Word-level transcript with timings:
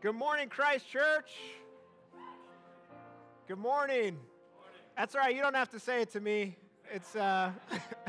Good 0.00 0.14
morning, 0.14 0.48
Christ 0.48 0.88
Church. 0.88 1.32
Good 3.48 3.58
morning. 3.58 4.16
That's 4.96 5.16
all 5.16 5.22
right. 5.22 5.34
You 5.34 5.42
don't 5.42 5.56
have 5.56 5.70
to 5.70 5.80
say 5.80 6.02
it 6.02 6.12
to 6.12 6.20
me. 6.20 6.56
It's 6.94 7.16
uh, 7.16 7.50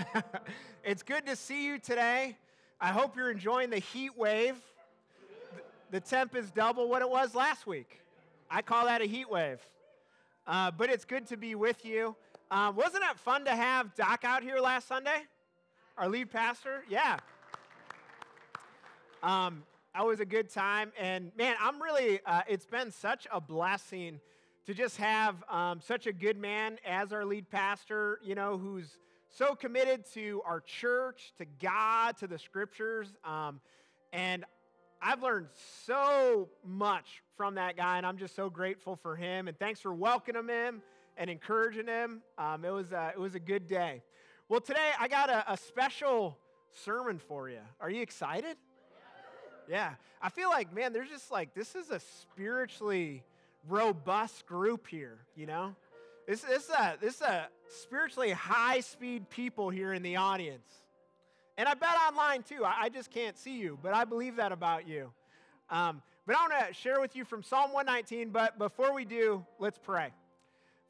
it's 0.83 1.01
good 1.01 1.25
to 1.25 1.35
see 1.35 1.65
you 1.65 1.79
today. 1.79 2.37
I 2.79 2.89
hope 2.89 3.15
you're 3.15 3.31
enjoying 3.31 3.71
the 3.71 3.79
heat 3.79 4.15
wave. 4.15 4.57
The 5.89 5.99
temp 5.99 6.35
is 6.35 6.51
double 6.51 6.87
what 6.87 7.01
it 7.01 7.09
was 7.09 7.33
last 7.33 7.65
week. 7.65 8.01
I 8.51 8.61
call 8.61 8.85
that 8.85 9.01
a 9.01 9.05
heat 9.05 9.27
wave. 9.27 9.59
Uh, 10.45 10.69
but 10.69 10.91
it's 10.91 11.05
good 11.05 11.25
to 11.29 11.37
be 11.37 11.55
with 11.55 11.83
you. 11.83 12.15
Uh, 12.51 12.71
wasn't 12.75 13.03
it 13.03 13.17
fun 13.17 13.45
to 13.45 13.55
have 13.55 13.95
Doc 13.95 14.23
out 14.23 14.43
here 14.43 14.59
last 14.59 14.87
Sunday? 14.87 15.23
Our 15.97 16.07
lead 16.07 16.29
pastor? 16.29 16.83
Yeah. 16.87 17.17
Um, 19.23 19.63
always 19.95 20.19
a 20.19 20.25
good 20.25 20.49
time. 20.49 20.91
And 20.99 21.31
man, 21.37 21.55
I'm 21.61 21.81
really, 21.81 22.19
uh, 22.25 22.41
it's 22.47 22.65
been 22.65 22.91
such 22.91 23.27
a 23.31 23.41
blessing 23.41 24.19
to 24.65 24.73
just 24.73 24.97
have 24.97 25.35
um, 25.49 25.81
such 25.81 26.07
a 26.07 26.13
good 26.13 26.37
man 26.37 26.77
as 26.85 27.11
our 27.11 27.25
lead 27.25 27.49
pastor, 27.49 28.19
you 28.23 28.35
know, 28.35 28.57
who's 28.57 28.97
so 29.29 29.55
committed 29.55 30.05
to 30.13 30.41
our 30.45 30.59
church, 30.59 31.33
to 31.37 31.45
God, 31.61 32.17
to 32.17 32.27
the 32.27 32.37
scriptures. 32.37 33.15
Um, 33.23 33.61
and 34.13 34.45
I've 35.01 35.23
learned 35.23 35.47
so 35.85 36.49
much 36.65 37.21
from 37.37 37.55
that 37.55 37.77
guy, 37.77 37.97
and 37.97 38.05
I'm 38.05 38.17
just 38.17 38.35
so 38.35 38.49
grateful 38.49 38.95
for 38.95 39.15
him. 39.15 39.47
And 39.47 39.57
thanks 39.57 39.79
for 39.79 39.93
welcoming 39.93 40.47
him 40.47 40.81
and 41.17 41.29
encouraging 41.29 41.87
him. 41.87 42.21
Um, 42.37 42.65
it, 42.65 42.71
was 42.71 42.91
a, 42.91 43.11
it 43.15 43.19
was 43.19 43.35
a 43.35 43.39
good 43.39 43.67
day. 43.67 44.01
Well, 44.49 44.61
today 44.61 44.91
I 44.99 45.07
got 45.07 45.29
a, 45.29 45.51
a 45.51 45.57
special 45.57 46.37
sermon 46.73 47.17
for 47.17 47.49
you. 47.49 47.59
Are 47.79 47.89
you 47.89 48.01
excited? 48.01 48.57
Yeah. 49.69 49.91
I 50.21 50.29
feel 50.29 50.49
like, 50.49 50.73
man, 50.73 50.93
there's 50.93 51.09
just 51.09 51.31
like, 51.31 51.53
this 51.53 51.75
is 51.75 51.91
a 51.91 51.99
spiritually 51.99 53.23
robust 53.67 54.47
group 54.47 54.87
here, 54.87 55.19
you 55.35 55.45
know? 55.45 55.75
This, 56.27 56.41
this, 56.41 56.63
is 56.63 56.69
a, 56.71 56.97
this 56.99 57.15
is 57.15 57.21
a 57.21 57.47
spiritually 57.67 58.31
high 58.31 58.79
speed 58.79 59.29
people 59.29 59.69
here 59.69 59.93
in 59.93 60.01
the 60.01 60.15
audience. 60.15 60.67
And 61.57 61.67
I 61.67 61.75
bet 61.75 61.95
online 62.07 62.43
too. 62.43 62.65
I, 62.65 62.83
I 62.83 62.89
just 62.89 63.11
can't 63.11 63.37
see 63.37 63.59
you, 63.59 63.77
but 63.81 63.93
I 63.93 64.05
believe 64.05 64.37
that 64.37 64.51
about 64.51 64.87
you. 64.87 65.11
Um, 65.69 66.01
but 66.25 66.35
I 66.35 66.47
want 66.47 66.67
to 66.67 66.73
share 66.73 66.99
with 66.99 67.15
you 67.15 67.25
from 67.25 67.43
Psalm 67.43 67.71
119. 67.71 68.29
But 68.29 68.57
before 68.57 68.93
we 68.93 69.05
do, 69.05 69.45
let's 69.59 69.77
pray. 69.77 70.09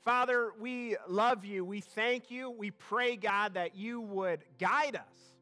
Father, 0.03 0.51
we 0.59 0.95
love 1.07 1.43
you. 1.43 1.65
We 1.65 1.81
thank 1.81 2.31
you. 2.31 2.49
We 2.49 2.71
pray, 2.71 3.17
God, 3.17 3.55
that 3.55 3.75
you 3.75 3.99
would 3.99 4.41
guide 4.57 4.95
us 4.95 5.33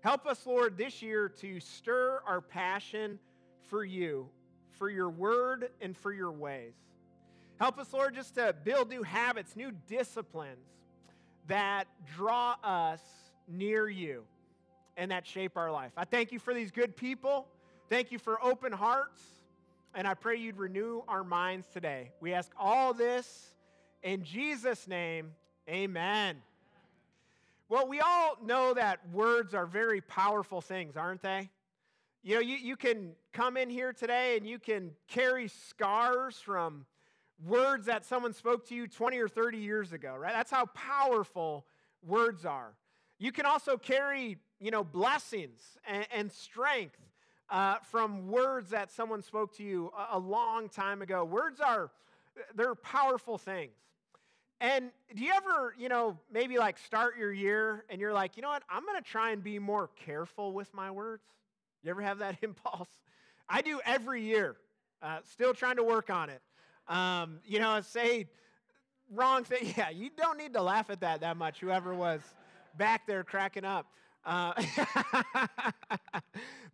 Help 0.00 0.26
us, 0.26 0.46
Lord, 0.46 0.76
this 0.76 1.02
year 1.02 1.28
to 1.40 1.60
stir 1.60 2.20
our 2.26 2.40
passion 2.40 3.18
for 3.68 3.84
you, 3.84 4.28
for 4.78 4.88
your 4.88 5.10
word, 5.10 5.70
and 5.80 5.96
for 5.96 6.12
your 6.12 6.30
ways. 6.30 6.74
Help 7.58 7.78
us, 7.78 7.92
Lord, 7.92 8.14
just 8.14 8.36
to 8.36 8.54
build 8.64 8.88
new 8.88 9.02
habits, 9.02 9.56
new 9.56 9.72
disciplines 9.88 10.68
that 11.48 11.88
draw 12.16 12.54
us 12.62 13.00
near 13.48 13.88
you 13.88 14.22
and 14.96 15.10
that 15.10 15.26
shape 15.26 15.56
our 15.56 15.72
life. 15.72 15.92
I 15.96 16.04
thank 16.04 16.30
you 16.30 16.38
for 16.38 16.54
these 16.54 16.70
good 16.70 16.96
people. 16.96 17.48
Thank 17.88 18.12
you 18.12 18.18
for 18.18 18.42
open 18.44 18.72
hearts. 18.72 19.20
And 19.94 20.06
I 20.06 20.14
pray 20.14 20.36
you'd 20.36 20.58
renew 20.58 21.02
our 21.08 21.24
minds 21.24 21.66
today. 21.72 22.12
We 22.20 22.32
ask 22.32 22.52
all 22.58 22.94
this 22.94 23.54
in 24.02 24.22
Jesus' 24.22 24.86
name. 24.86 25.32
Amen. 25.68 26.36
Well, 27.70 27.86
we 27.86 28.00
all 28.00 28.38
know 28.42 28.72
that 28.72 29.00
words 29.12 29.52
are 29.52 29.66
very 29.66 30.00
powerful 30.00 30.62
things, 30.62 30.96
aren't 30.96 31.20
they? 31.20 31.50
You 32.22 32.36
know, 32.36 32.40
you, 32.40 32.56
you 32.56 32.76
can 32.76 33.12
come 33.34 33.58
in 33.58 33.68
here 33.68 33.92
today 33.92 34.38
and 34.38 34.46
you 34.46 34.58
can 34.58 34.92
carry 35.06 35.48
scars 35.48 36.36
from 36.38 36.86
words 37.46 37.86
that 37.86 38.06
someone 38.06 38.32
spoke 38.32 38.66
to 38.68 38.74
you 38.74 38.86
20 38.86 39.18
or 39.18 39.28
30 39.28 39.58
years 39.58 39.92
ago, 39.92 40.16
right? 40.16 40.32
That's 40.32 40.50
how 40.50 40.66
powerful 40.66 41.66
words 42.02 42.46
are. 42.46 42.72
You 43.18 43.32
can 43.32 43.44
also 43.44 43.76
carry, 43.76 44.38
you 44.60 44.70
know, 44.70 44.82
blessings 44.82 45.60
and, 45.86 46.06
and 46.10 46.32
strength 46.32 46.98
uh, 47.50 47.76
from 47.90 48.28
words 48.28 48.70
that 48.70 48.90
someone 48.90 49.22
spoke 49.22 49.54
to 49.56 49.62
you 49.62 49.92
a, 49.96 50.16
a 50.16 50.18
long 50.18 50.70
time 50.70 51.02
ago. 51.02 51.22
Words 51.22 51.60
are, 51.60 51.90
they're 52.54 52.74
powerful 52.74 53.36
things. 53.36 53.72
And 54.60 54.90
do 55.14 55.22
you 55.22 55.32
ever, 55.36 55.74
you 55.78 55.88
know, 55.88 56.18
maybe 56.32 56.58
like 56.58 56.78
start 56.78 57.16
your 57.16 57.32
year 57.32 57.84
and 57.88 58.00
you're 58.00 58.12
like, 58.12 58.36
you 58.36 58.42
know 58.42 58.48
what, 58.48 58.64
I'm 58.68 58.84
going 58.84 59.00
to 59.00 59.08
try 59.08 59.30
and 59.30 59.42
be 59.42 59.58
more 59.58 59.88
careful 60.04 60.52
with 60.52 60.72
my 60.74 60.90
words? 60.90 61.22
You 61.84 61.90
ever 61.90 62.02
have 62.02 62.18
that 62.18 62.38
impulse? 62.42 62.88
I 63.48 63.62
do 63.62 63.80
every 63.84 64.22
year, 64.22 64.56
uh, 65.02 65.18
still 65.30 65.54
trying 65.54 65.76
to 65.76 65.84
work 65.84 66.10
on 66.10 66.30
it. 66.30 66.40
Um, 66.88 67.38
you 67.46 67.60
know, 67.60 67.80
say 67.82 68.26
wrong 69.12 69.44
thing. 69.44 69.72
Yeah, 69.76 69.90
you 69.90 70.10
don't 70.16 70.38
need 70.38 70.54
to 70.54 70.62
laugh 70.62 70.90
at 70.90 71.00
that 71.00 71.20
that 71.20 71.36
much, 71.36 71.60
whoever 71.60 71.94
was 71.94 72.20
back 72.76 73.06
there 73.06 73.22
cracking 73.22 73.64
up. 73.64 73.86
Uh, 74.24 74.52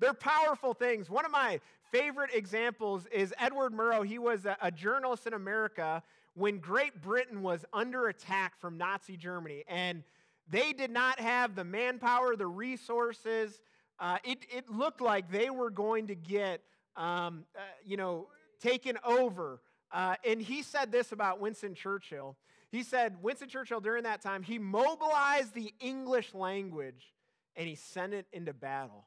they're 0.00 0.14
powerful 0.14 0.74
things. 0.74 1.10
One 1.10 1.24
of 1.24 1.30
my 1.30 1.60
favorite 1.92 2.30
examples 2.34 3.06
is 3.12 3.32
Edward 3.38 3.72
Murrow. 3.72 4.04
He 4.04 4.18
was 4.18 4.46
a, 4.46 4.56
a 4.62 4.70
journalist 4.70 5.26
in 5.26 5.34
America 5.34 6.02
when 6.34 6.58
Great 6.58 7.00
Britain 7.00 7.42
was 7.42 7.64
under 7.72 8.08
attack 8.08 8.58
from 8.60 8.76
Nazi 8.76 9.16
Germany 9.16 9.64
and 9.68 10.02
they 10.48 10.72
did 10.72 10.90
not 10.90 11.18
have 11.20 11.54
the 11.54 11.64
manpower, 11.64 12.36
the 12.36 12.46
resources. 12.46 13.60
Uh, 13.98 14.18
it, 14.24 14.38
it, 14.54 14.68
looked 14.68 15.00
like 15.00 15.30
they 15.30 15.48
were 15.48 15.70
going 15.70 16.08
to 16.08 16.14
get, 16.14 16.60
um, 16.96 17.44
uh, 17.56 17.60
you 17.84 17.96
know, 17.96 18.26
taken 18.60 18.98
over. 19.04 19.60
Uh, 19.92 20.16
and 20.28 20.42
he 20.42 20.62
said 20.62 20.92
this 20.92 21.12
about 21.12 21.40
Winston 21.40 21.74
Churchill. 21.74 22.36
He 22.70 22.82
said, 22.82 23.16
Winston 23.22 23.48
Churchill, 23.48 23.80
during 23.80 24.02
that 24.02 24.20
time, 24.20 24.42
he 24.42 24.58
mobilized 24.58 25.54
the 25.54 25.72
English 25.80 26.34
language 26.34 27.14
and 27.56 27.68
he 27.68 27.76
sent 27.76 28.12
it 28.12 28.26
into 28.32 28.52
battle. 28.52 29.06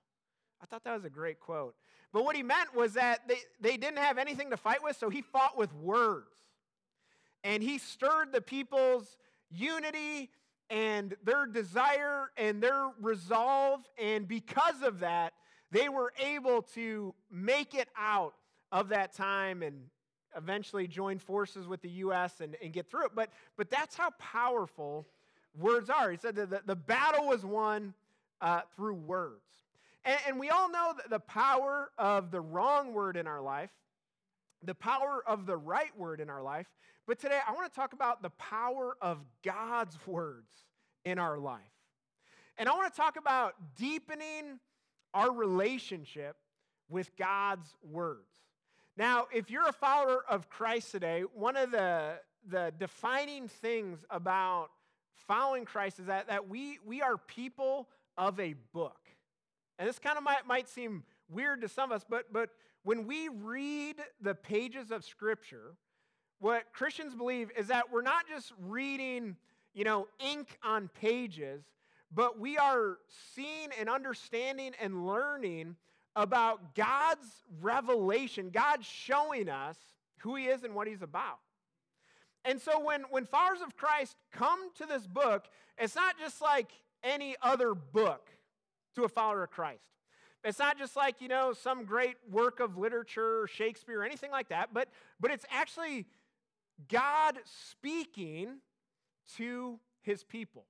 I 0.61 0.65
thought 0.65 0.85
that 0.85 0.95
was 0.95 1.03
a 1.03 1.09
great 1.09 1.39
quote. 1.39 1.75
But 2.13 2.23
what 2.23 2.35
he 2.35 2.41
meant 2.41 2.73
was 2.73 2.93
that 2.93 3.27
they, 3.27 3.39
they 3.59 3.75
didn't 3.75 3.99
have 3.99 4.17
anything 4.17 4.49
to 4.51 4.57
fight 4.57 4.81
with, 4.81 4.95
so 4.95 5.09
he 5.09 5.21
fought 5.21 5.57
with 5.57 5.73
words 5.75 6.46
and 7.47 7.63
he 7.63 7.77
stirred 7.77 8.33
the 8.33 8.41
people's 8.41 9.15
unity 9.49 10.29
and 10.69 11.15
their 11.23 11.45
desire 11.45 12.29
and 12.35 12.61
their 12.61 12.89
resolve. 12.99 13.79
And 13.97 14.27
because 14.27 14.81
of 14.83 14.99
that, 14.99 15.31
they 15.71 15.87
were 15.87 16.11
able 16.19 16.61
to 16.73 17.15
make 17.31 17.73
it 17.73 17.87
out 17.97 18.33
of 18.73 18.89
that 18.89 19.13
time 19.13 19.63
and 19.63 19.79
eventually 20.35 20.87
join 20.87 21.19
forces 21.19 21.69
with 21.69 21.81
the 21.81 21.89
U.S. 21.89 22.41
and, 22.41 22.57
and 22.61 22.73
get 22.73 22.91
through 22.91 23.05
it. 23.05 23.11
But, 23.15 23.29
but 23.55 23.69
that's 23.69 23.95
how 23.95 24.09
powerful 24.19 25.07
words 25.57 25.89
are. 25.89 26.11
He 26.11 26.17
said 26.17 26.35
that 26.35 26.49
the, 26.49 26.61
the 26.65 26.75
battle 26.75 27.27
was 27.27 27.45
won 27.45 27.93
uh, 28.41 28.61
through 28.75 28.95
words. 28.95 29.45
And, 30.03 30.19
and 30.27 30.39
we 30.39 30.49
all 30.49 30.69
know 30.69 30.95
the 31.09 31.19
power 31.19 31.91
of 31.97 32.29
the 32.29 32.41
wrong 32.41 32.91
word 32.91 33.15
in 33.15 33.25
our 33.25 33.41
life, 33.41 33.71
the 34.63 34.75
power 34.75 35.23
of 35.25 35.45
the 35.45 35.57
right 35.57 35.97
word 35.97 36.19
in 36.19 36.29
our 36.29 36.41
life, 36.41 36.67
but 37.05 37.19
today 37.19 37.39
I 37.47 37.53
want 37.53 37.71
to 37.71 37.75
talk 37.75 37.93
about 37.93 38.21
the 38.21 38.31
power 38.31 38.97
of 39.01 39.19
God's 39.43 39.97
words 40.05 40.51
in 41.05 41.19
our 41.19 41.37
life. 41.37 41.61
And 42.57 42.67
I 42.67 42.73
want 42.73 42.91
to 42.91 42.97
talk 42.97 43.17
about 43.17 43.53
deepening 43.75 44.59
our 45.13 45.31
relationship 45.31 46.35
with 46.89 47.15
God's 47.17 47.73
words. 47.83 48.33
Now, 48.97 49.27
if 49.31 49.51
you're 49.51 49.67
a 49.67 49.73
follower 49.73 50.23
of 50.27 50.49
Christ 50.49 50.91
today, 50.91 51.23
one 51.33 51.55
of 51.55 51.71
the, 51.71 52.15
the 52.49 52.73
defining 52.79 53.47
things 53.47 53.99
about 54.09 54.69
following 55.27 55.65
Christ 55.65 55.99
is 55.99 56.07
that, 56.07 56.27
that 56.27 56.49
we, 56.49 56.79
we 56.85 57.01
are 57.01 57.17
people 57.17 57.87
of 58.17 58.39
a 58.39 58.55
book. 58.73 58.97
And 59.77 59.87
this 59.87 59.99
kind 59.99 60.17
of 60.17 60.23
might, 60.23 60.47
might 60.47 60.67
seem 60.67 61.03
weird 61.29 61.61
to 61.61 61.69
some 61.69 61.91
of 61.91 61.97
us, 61.97 62.05
but, 62.09 62.33
but 62.33 62.49
when 62.87 63.05
we 63.05 63.27
read 63.27 63.97
the 64.21 64.33
pages 64.33 64.91
of 64.91 65.03
Scripture, 65.03 65.75
what 66.39 66.71
Christians 66.71 67.13
believe 67.13 67.51
is 67.57 67.67
that 67.67 67.91
we're 67.91 68.01
not 68.01 68.29
just 68.33 68.53
reading, 68.61 69.35
you 69.73 69.83
know, 69.83 70.07
ink 70.25 70.57
on 70.63 70.89
pages, 71.01 71.65
but 72.15 72.39
we 72.39 72.57
are 72.57 72.99
seeing 73.35 73.71
and 73.77 73.89
understanding 73.89 74.71
and 74.81 75.05
learning 75.05 75.75
about 76.15 76.75
God's 76.75 77.27
revelation, 77.59 78.51
God 78.51 78.85
showing 78.85 79.49
us 79.49 79.75
who 80.19 80.37
He 80.37 80.45
is 80.45 80.63
and 80.63 80.73
what 80.73 80.87
He's 80.87 81.01
about. 81.01 81.39
And 82.45 82.61
so 82.61 82.81
when, 82.81 83.01
when 83.09 83.25
followers 83.25 83.59
of 83.61 83.75
Christ 83.75 84.15
come 84.31 84.71
to 84.77 84.85
this 84.85 85.05
book, 85.05 85.49
it's 85.77 85.97
not 85.97 86.17
just 86.17 86.41
like 86.41 86.71
any 87.03 87.35
other 87.41 87.73
book 87.73 88.29
to 88.95 89.03
a 89.03 89.09
follower 89.09 89.43
of 89.43 89.51
Christ. 89.51 89.96
It's 90.47 90.59
not 90.59 90.77
just 90.77 90.95
like, 90.95 91.19
you 91.19 91.27
know, 91.27 91.51
some 91.51 91.83
great 91.83 92.15
work 92.31 92.61
of 92.61 92.77
literature 92.77 93.41
or 93.41 93.47
Shakespeare 93.47 93.99
or 93.99 94.05
anything 94.05 94.31
like 94.31 94.47
that, 94.47 94.69
but, 94.73 94.87
but 95.19 95.29
it's 95.29 95.45
actually 95.51 96.05
God 96.87 97.37
speaking 97.43 98.59
to 99.35 99.77
his 100.03 100.23
people. 100.23 100.63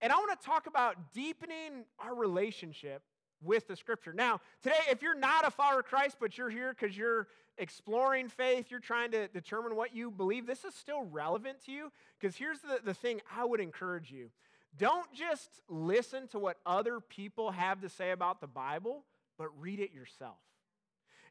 And 0.00 0.10
I 0.10 0.16
want 0.16 0.40
to 0.40 0.46
talk 0.46 0.66
about 0.66 1.12
deepening 1.12 1.84
our 1.98 2.14
relationship 2.14 3.02
with 3.42 3.68
the 3.68 3.76
scripture. 3.76 4.14
Now, 4.14 4.40
today, 4.62 4.78
if 4.90 5.02
you're 5.02 5.14
not 5.14 5.46
a 5.46 5.50
follower 5.50 5.80
of 5.80 5.84
Christ, 5.84 6.16
but 6.18 6.38
you're 6.38 6.48
here 6.48 6.74
because 6.74 6.96
you're 6.96 7.28
exploring 7.58 8.28
faith, 8.28 8.70
you're 8.70 8.80
trying 8.80 9.10
to 9.10 9.28
determine 9.28 9.76
what 9.76 9.94
you 9.94 10.10
believe, 10.10 10.46
this 10.46 10.64
is 10.64 10.74
still 10.74 11.02
relevant 11.02 11.62
to 11.66 11.72
you. 11.72 11.92
Because 12.18 12.36
here's 12.36 12.60
the, 12.60 12.80
the 12.82 12.94
thing 12.94 13.20
I 13.36 13.44
would 13.44 13.60
encourage 13.60 14.10
you 14.10 14.30
don't 14.76 15.12
just 15.12 15.60
listen 15.68 16.28
to 16.28 16.38
what 16.38 16.58
other 16.66 17.00
people 17.00 17.50
have 17.50 17.80
to 17.80 17.88
say 17.88 18.10
about 18.10 18.40
the 18.40 18.46
Bible, 18.46 19.04
but 19.36 19.48
read 19.60 19.80
it 19.80 19.92
yourself. 19.92 20.36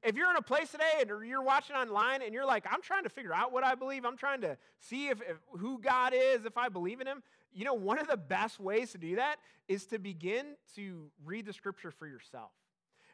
If 0.03 0.15
you're 0.15 0.29
in 0.29 0.35
a 0.35 0.41
place 0.41 0.71
today 0.71 1.01
and 1.01 1.09
you're 1.25 1.41
watching 1.41 1.75
online 1.75 2.21
and 2.21 2.33
you're 2.33 2.45
like, 2.45 2.65
I'm 2.69 2.81
trying 2.81 3.03
to 3.03 3.09
figure 3.09 3.33
out 3.33 3.51
what 3.51 3.63
I 3.63 3.75
believe, 3.75 4.05
I'm 4.05 4.17
trying 4.17 4.41
to 4.41 4.57
see 4.79 5.07
if, 5.07 5.21
if, 5.21 5.37
who 5.59 5.79
God 5.79 6.13
is, 6.15 6.45
if 6.45 6.57
I 6.57 6.69
believe 6.69 7.01
in 7.01 7.07
Him, 7.07 7.23
you 7.53 7.65
know, 7.65 7.73
one 7.73 7.99
of 7.99 8.07
the 8.07 8.17
best 8.17 8.59
ways 8.59 8.91
to 8.91 8.97
do 8.97 9.15
that 9.15 9.37
is 9.67 9.85
to 9.87 9.99
begin 9.99 10.45
to 10.75 11.09
read 11.25 11.45
the 11.45 11.53
scripture 11.53 11.91
for 11.91 12.07
yourself. 12.07 12.51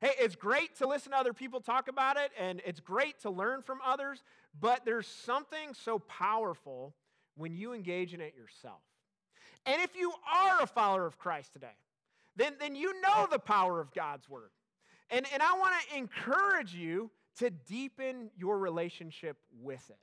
Hey, 0.02 0.12
it's 0.20 0.36
great 0.36 0.76
to 0.80 0.88
listen 0.88 1.14
to 1.14 1.18
other 1.18 1.32
people 1.34 1.62
talk 1.62 1.88
about 1.88 2.18
it, 2.18 2.32
and 2.38 2.62
it's 2.66 2.82
great 2.82 3.22
to 3.22 3.30
learn 3.30 3.62
from 3.62 3.80
others, 3.86 4.22
but 4.60 4.84
there's 4.84 5.08
something 5.08 5.74
so 5.74 6.00
powerful 6.00 6.94
when 7.36 7.56
you 7.56 7.74
engage 7.74 8.14
in 8.14 8.20
it 8.20 8.34
yourself. 8.36 8.82
And 9.66 9.82
if 9.82 9.96
you 9.96 10.12
are 10.32 10.62
a 10.62 10.68
follower 10.68 11.06
of 11.06 11.18
Christ 11.18 11.54
today, 11.54 11.76
then, 12.36 12.54
then 12.60 12.76
you 12.76 13.00
know 13.02 13.28
the 13.30 13.40
power 13.40 13.80
of 13.80 13.94
God's 13.94 14.28
word. 14.30 14.50
And, 15.10 15.26
and 15.34 15.44
I 15.44 15.58
want 15.58 15.74
to 15.90 15.98
encourage 15.98 16.74
you 16.74 17.12
to 17.40 17.50
deepen 17.50 18.30
your 18.38 18.58
relationship 18.58 19.38
with 19.62 19.90
it. 19.90 19.98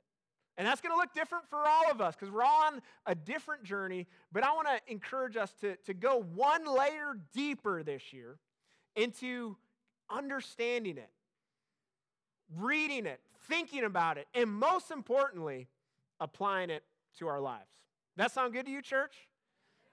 And 0.57 0.67
that's 0.67 0.81
going 0.81 0.93
to 0.93 0.97
look 0.97 1.13
different 1.13 1.49
for 1.49 1.59
all 1.59 1.89
of 1.89 2.01
us 2.01 2.15
because 2.15 2.31
we're 2.31 2.43
all 2.43 2.65
on 2.65 2.81
a 3.05 3.15
different 3.15 3.63
journey. 3.63 4.07
But 4.31 4.43
I 4.43 4.53
want 4.53 4.67
to 4.67 4.91
encourage 4.91 5.37
us 5.37 5.51
to, 5.61 5.75
to 5.85 5.93
go 5.93 6.21
one 6.35 6.65
layer 6.65 7.17
deeper 7.33 7.83
this 7.83 8.11
year 8.11 8.37
into 8.95 9.55
understanding 10.09 10.97
it, 10.97 11.09
reading 12.57 13.05
it, 13.05 13.21
thinking 13.47 13.83
about 13.83 14.17
it, 14.17 14.27
and 14.33 14.49
most 14.51 14.91
importantly, 14.91 15.67
applying 16.19 16.69
it 16.69 16.83
to 17.17 17.27
our 17.27 17.39
lives. 17.39 17.65
That 18.17 18.31
sound 18.31 18.53
good 18.53 18.65
to 18.65 18.71
you, 18.71 18.81
church? 18.81 19.15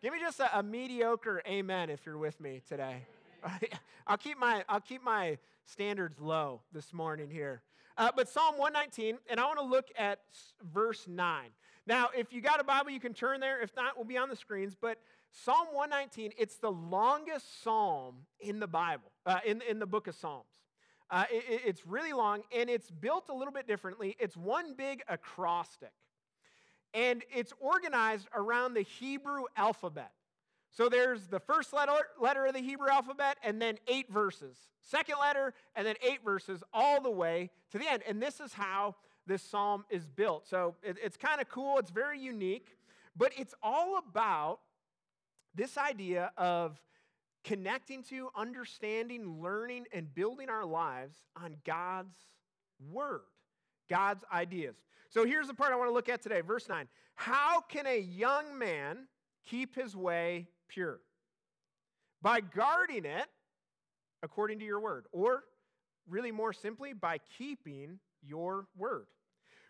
Give 0.01 0.13
me 0.13 0.21
just 0.21 0.39
a, 0.39 0.59
a 0.59 0.63
mediocre 0.63 1.43
amen 1.45 1.91
if 1.91 2.07
you're 2.07 2.19
with 2.19 2.41
me 2.41 2.63
today. 2.69 3.03
I'll 4.07 4.17
keep 4.17 4.39
my 4.39 4.65
I'll 4.69 4.81
keep 4.81 5.03
my 5.03 5.39
standards 5.65 6.21
low 6.21 6.61
this 6.73 6.93
morning 6.93 7.29
here. 7.29 7.63
Uh, 7.97 8.13
but 8.15 8.29
Psalm 8.29 8.57
119, 8.59 9.19
and 9.29 9.41
I 9.41 9.47
want 9.47 9.59
to 9.59 9.65
look 9.65 9.89
at 9.99 10.21
verse 10.73 11.09
9. 11.09 11.47
Now, 11.85 12.11
if 12.17 12.33
you 12.33 12.41
got 12.41 12.61
a 12.61 12.65
Bible, 12.65 12.91
you 12.91 13.01
can 13.01 13.13
turn 13.13 13.41
there. 13.41 13.61
If 13.61 13.75
not, 13.75 13.97
we'll 13.97 14.05
be 14.05 14.17
on 14.17 14.29
the 14.29 14.37
screens. 14.37 14.77
But 14.81 14.99
Psalm 15.33 15.67
119, 15.73 16.31
it's 16.39 16.59
the 16.59 16.71
longest 16.71 17.65
psalm 17.65 18.19
in 18.39 18.61
the 18.61 18.69
Bible, 18.69 19.11
uh, 19.27 19.41
in, 19.45 19.63
in 19.69 19.81
the 19.81 19.87
book 19.87 20.07
of 20.07 20.15
Psalms. 20.15 20.47
Uh, 21.11 21.25
it, 21.29 21.63
it's 21.67 21.87
really 21.87 22.13
long, 22.13 22.43
and 22.57 22.71
it's 22.71 22.89
built 22.89 23.31
a 23.31 23.35
little 23.35 23.53
bit 23.53 23.67
differently. 23.67 24.15
It's 24.21 24.37
one 24.37 24.75
big 24.75 25.03
acrostic, 25.09 25.91
and 26.95 27.23
it's 27.35 27.53
organized 27.61 28.29
around 28.35 28.75
the 28.75 28.83
Hebrew 28.83 29.45
alphabet. 29.57 30.13
So 30.71 30.89
there's 30.89 31.27
the 31.29 31.41
first 31.41 31.73
letter, 31.73 31.93
letter 32.21 32.47
of 32.47 32.55
the 32.55 32.61
Hebrew 32.61 32.89
alphabet 32.89 33.39
and 33.43 33.61
then 33.61 33.79
eight 33.87 34.13
verses. 34.13 34.57
Second 34.83 35.17
letter 35.21 35.55
and 35.75 35.87
then 35.87 35.97
eight 36.03 36.25
verses 36.25 36.63
all 36.73 37.01
the 37.01 37.11
way 37.11 37.51
to 37.73 37.79
the 37.79 37.91
end. 37.91 38.03
And 38.07 38.23
this 38.23 38.41
is 38.41 38.53
how 38.53 38.95
this 39.27 39.43
psalm 39.43 39.85
is 39.91 40.07
built. 40.07 40.47
So 40.47 40.77
it, 40.83 40.97
it's 41.03 41.17
kind 41.17 41.41
of 41.41 41.49
cool, 41.49 41.79
it's 41.79 41.91
very 41.91 42.19
unique, 42.19 42.77
but 43.17 43.33
it's 43.37 43.55
all 43.63 43.99
about 43.99 44.61
this 45.55 45.77
idea 45.77 46.31
of 46.37 46.81
connecting 47.45 48.03
to, 48.05 48.29
understanding, 48.37 49.41
learning, 49.41 49.87
and 49.93 50.13
building 50.15 50.49
our 50.49 50.65
lives 50.65 51.17
on 51.37 51.57
God's 51.65 52.17
word, 52.91 53.23
God's 53.89 54.25
ideas. 54.33 54.77
So 55.11 55.25
here's 55.25 55.47
the 55.47 55.55
part 55.55 55.73
I 55.73 55.77
want 55.77 55.89
to 55.89 55.95
look 55.95 56.09
at 56.09 56.23
today, 56.23 56.41
verse 56.41 56.69
9. 56.69 56.87
How 57.15 57.61
can 57.61 57.87
a 57.87 57.99
young 57.99 58.59
man 58.59 59.07
keep 59.47 59.75
his 59.75 59.97
way 59.97 60.49
pure 60.69 61.01
by 62.21 62.41
guarding 62.41 63.05
it 63.05 63.27
according 64.23 64.59
to 64.59 64.65
your 64.65 64.81
word, 64.81 65.07
or 65.13 65.45
really 66.09 66.33
more 66.33 66.53
simply, 66.53 66.93
by 66.93 67.19
keeping 67.39 67.99
your 68.23 68.67
word. 68.77 69.07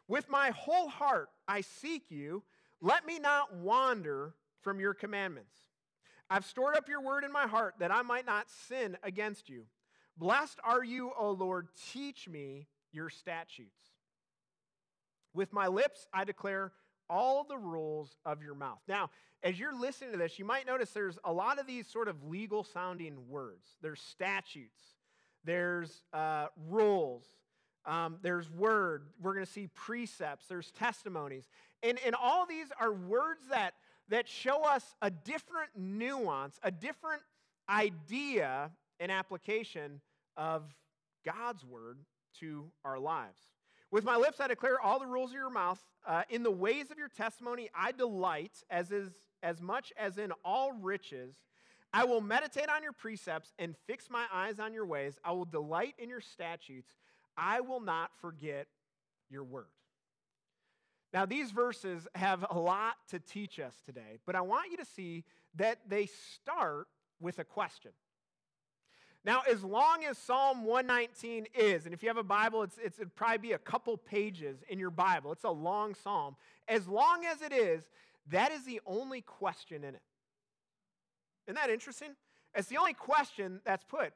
With 0.07 0.29
my 0.29 0.51
whole 0.51 0.89
heart 0.89 1.29
I 1.47 1.61
seek 1.61 2.11
you. 2.11 2.43
Let 2.81 3.07
me 3.07 3.19
not 3.19 3.55
wander 3.57 4.35
from 4.63 4.81
your 4.81 4.95
commandments. 4.95 5.57
I've 6.31 6.45
stored 6.45 6.77
up 6.77 6.89
your 6.89 7.01
word 7.01 7.25
in 7.25 7.33
my 7.33 7.47
heart 7.47 7.75
that 7.81 7.93
I 7.93 8.03
might 8.03 8.27
not 8.27 8.51
sin 8.51 8.97
against 9.03 9.49
you. 9.49 9.65
Blessed 10.17 10.59
are 10.65 10.85
you, 10.85 11.13
O 11.19 11.31
Lord. 11.31 11.69
Teach 11.93 12.29
me 12.29 12.67
your 12.93 13.09
statutes. 13.11 13.98
With 15.35 15.53
my 15.53 15.67
lips 15.67 16.07
I 16.13 16.25
declare 16.25 16.73
all 17.11 17.45
the 17.45 17.57
rules 17.57 18.17
of 18.25 18.43
your 18.43 18.55
mouth. 18.55 18.81
Now, 18.87 19.11
as 19.43 19.59
you're 19.59 19.79
listening 19.79 20.13
to 20.13 20.19
this, 20.19 20.39
you 20.39 20.45
might 20.45 20.67
notice 20.67 20.91
there's 20.91 21.19
a 21.25 21.33
lot 21.33 21.59
of 21.59 21.67
these 21.67 21.87
sort 21.87 22.09
of 22.09 22.25
legal 22.25 22.65
sounding 22.65 23.29
words. 23.29 23.77
There's 23.81 24.01
statutes, 24.01 24.83
there's 25.45 26.03
uh, 26.13 26.47
rules, 26.69 27.25
um, 27.87 28.19
there's 28.23 28.51
word. 28.51 29.07
We're 29.21 29.35
going 29.35 29.47
to 29.47 29.53
see 29.53 29.69
precepts, 29.69 30.47
there's 30.47 30.71
testimonies. 30.73 31.49
And, 31.83 31.99
and 32.05 32.15
all 32.15 32.47
these 32.47 32.67
are 32.81 32.93
words 32.93 33.47
that, 33.51 33.75
that 34.09 34.29
show 34.29 34.65
us 34.65 34.85
a 35.01 35.11
different 35.11 35.71
nuance, 35.77 36.59
a 36.63 36.71
different 36.71 37.23
idea 37.71 38.73
and 38.99 39.13
application 39.13 40.01
of 40.37 40.65
God's 41.25 41.65
word 41.65 41.99
to 42.41 42.71
our 42.85 42.99
lives. 42.99 43.41
With 43.91 44.05
my 44.05 44.17
lips 44.17 44.41
I 44.41 44.49
declare 44.49 44.81
all 44.81 44.99
the 44.99 45.07
rules 45.07 45.31
of 45.31 45.37
your 45.37 45.51
mouth. 45.51 45.83
Uh, 46.07 46.23
in 46.31 46.43
the 46.43 46.51
ways 46.51 46.91
of 46.91 46.99
your 46.99 47.09
testimony 47.09 47.69
I 47.75 47.93
delight, 47.93 48.63
as 48.71 48.91
is 48.91 49.11
as 49.43 49.61
much 49.61 49.93
as 49.97 50.19
in 50.19 50.33
all 50.45 50.73
riches. 50.73 51.35
I 51.93 52.05
will 52.05 52.21
meditate 52.21 52.69
on 52.69 52.83
your 52.83 52.93
precepts 52.93 53.53
and 53.59 53.75
fix 53.87 54.11
my 54.11 54.25
eyes 54.33 54.59
on 54.59 54.75
your 54.75 54.85
ways. 54.85 55.19
I 55.25 55.33
will 55.33 55.47
delight 55.47 55.95
in 55.99 56.09
your 56.09 56.21
statutes. 56.21 56.91
I 57.37 57.61
will 57.61 57.81
not 57.81 58.11
forget 58.21 58.67
your 59.31 59.45
word. 59.45 59.67
Now, 61.15 61.25
these 61.25 61.51
verses 61.51 62.07
have 62.15 62.45
a 62.51 62.59
lot 62.59 62.97
to 63.11 63.19
teach 63.19 63.59
us 63.59 63.75
today, 63.87 64.19
but 64.27 64.35
I 64.35 64.43
want 64.43 64.71
you 64.71 64.77
to 64.77 64.85
see 64.85 65.25
that 65.55 65.79
they 65.89 66.07
start 66.07 66.89
with 67.21 67.39
a 67.39 67.45
question. 67.45 67.93
Now, 69.25 69.43
as 69.51 69.65
long 69.65 70.05
as 70.09 70.17
Psalm 70.17 70.65
119 70.65 71.47
is, 71.55 71.85
and 71.85 71.93
if 71.93 72.03
you 72.03 72.09
have 72.09 72.17
a 72.17 72.23
Bible, 72.23 72.63
it's, 72.63 72.79
it's, 72.83 72.99
it'd 72.99 73.15
probably 73.17 73.39
be 73.39 73.53
a 73.53 73.59
couple 73.59 73.97
pages 73.97 74.63
in 74.69 74.79
your 74.79 74.91
Bible. 74.91 75.33
It's 75.33 75.45
a 75.45 75.51
long 75.51 75.95
psalm. 75.95 76.37
As 76.69 76.87
long 76.87 77.25
as 77.25 77.43
it 77.43 77.53
is, 77.53 77.83
that 78.31 78.53
is 78.53 78.65
the 78.65 78.81
only 78.87 79.21
question 79.21 79.85
in 79.85 79.95
it. 79.95 80.03
Isn't 81.47 81.57
that 81.57 81.71
interesting? 81.71 82.11
It's 82.55 82.69
the 82.69 82.77
only 82.77 82.95
question 82.95 83.61
that's 83.65 83.85
put. 83.85 84.13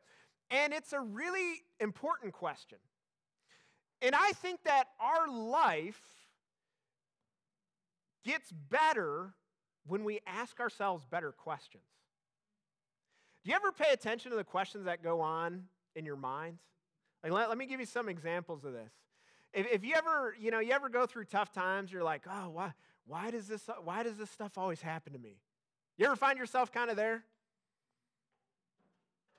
And 0.50 0.72
it's 0.72 0.92
a 0.92 1.00
really 1.00 1.62
important 1.80 2.32
question. 2.32 2.78
And 4.02 4.14
I 4.14 4.32
think 4.32 4.64
that 4.64 4.88
our 5.00 5.28
life 5.28 6.00
gets 8.24 8.52
better 8.52 9.34
when 9.86 10.04
we 10.04 10.20
ask 10.26 10.60
ourselves 10.60 11.04
better 11.04 11.32
questions. 11.32 11.82
Do 13.44 13.50
you 13.50 13.56
ever 13.56 13.72
pay 13.72 13.92
attention 13.92 14.30
to 14.30 14.36
the 14.36 14.44
questions 14.44 14.84
that 14.84 15.02
go 15.02 15.20
on 15.20 15.64
in 15.96 16.04
your 16.04 16.16
mind? 16.16 16.58
Like, 17.22 17.32
let, 17.32 17.48
let 17.48 17.58
me 17.58 17.66
give 17.66 17.80
you 17.80 17.86
some 17.86 18.08
examples 18.08 18.64
of 18.64 18.72
this. 18.72 18.92
If, 19.52 19.66
if 19.70 19.84
you 19.84 19.94
ever, 19.94 20.34
you 20.40 20.50
know, 20.50 20.60
you 20.60 20.72
ever 20.72 20.88
go 20.88 21.06
through 21.06 21.24
tough 21.24 21.52
times, 21.52 21.92
you're 21.92 22.04
like, 22.04 22.22
oh, 22.30 22.50
why, 22.50 22.72
why 23.06 23.30
does 23.30 23.48
this, 23.48 23.68
why 23.84 24.02
does 24.02 24.16
this 24.16 24.30
stuff 24.30 24.56
always 24.56 24.80
happen 24.80 25.12
to 25.12 25.18
me? 25.18 25.36
You 25.98 26.06
ever 26.06 26.16
find 26.16 26.38
yourself 26.38 26.72
kind 26.72 26.90
of 26.90 26.96
there? 26.96 27.24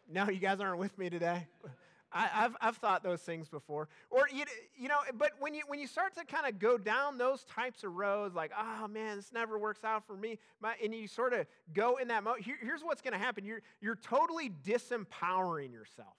No, 0.10 0.30
you 0.30 0.40
guys 0.40 0.60
aren't 0.60 0.80
with 0.80 0.98
me 0.98 1.10
today. 1.10 1.48
I, 2.14 2.28
have 2.28 2.56
I've 2.62 2.78
thought 2.78 3.04
those 3.04 3.22
things 3.22 3.50
before. 3.50 3.88
Or, 4.10 4.28
you, 4.32 4.46
you 4.78 4.88
know, 4.88 5.00
but 5.18 5.32
when 5.40 5.54
you, 5.54 5.64
when 5.68 5.80
you 5.80 5.88
start 5.88 6.16
to 6.16 6.26
kind 6.26 6.46
of 6.48 6.60
go 6.60 6.78
down 6.78 7.18
those 7.18 7.44
types 7.44 7.84
of 7.84 7.94
roads, 7.94 8.36
like, 8.36 8.52
oh 8.58 8.88
man, 8.88 9.18
this 9.18 9.32
never 9.34 9.58
works 9.58 9.84
out 9.84 10.06
for 10.06 10.16
me, 10.16 10.38
my, 10.62 10.76
and 10.84 10.94
you 10.94 11.08
sort 11.08 11.34
of 11.34 11.48
go 11.74 11.98
in 11.98 12.10
that 12.10 12.24
mode, 12.24 12.42
here, 12.42 12.58
here's 12.62 12.82
what's 12.82 13.02
going 13.02 13.14
to 13.14 13.20
happen 13.20 13.46
you're, 13.46 13.62
you're 13.82 13.96
totally 13.96 14.52
disempowering 14.66 15.72
yourself. 15.74 16.16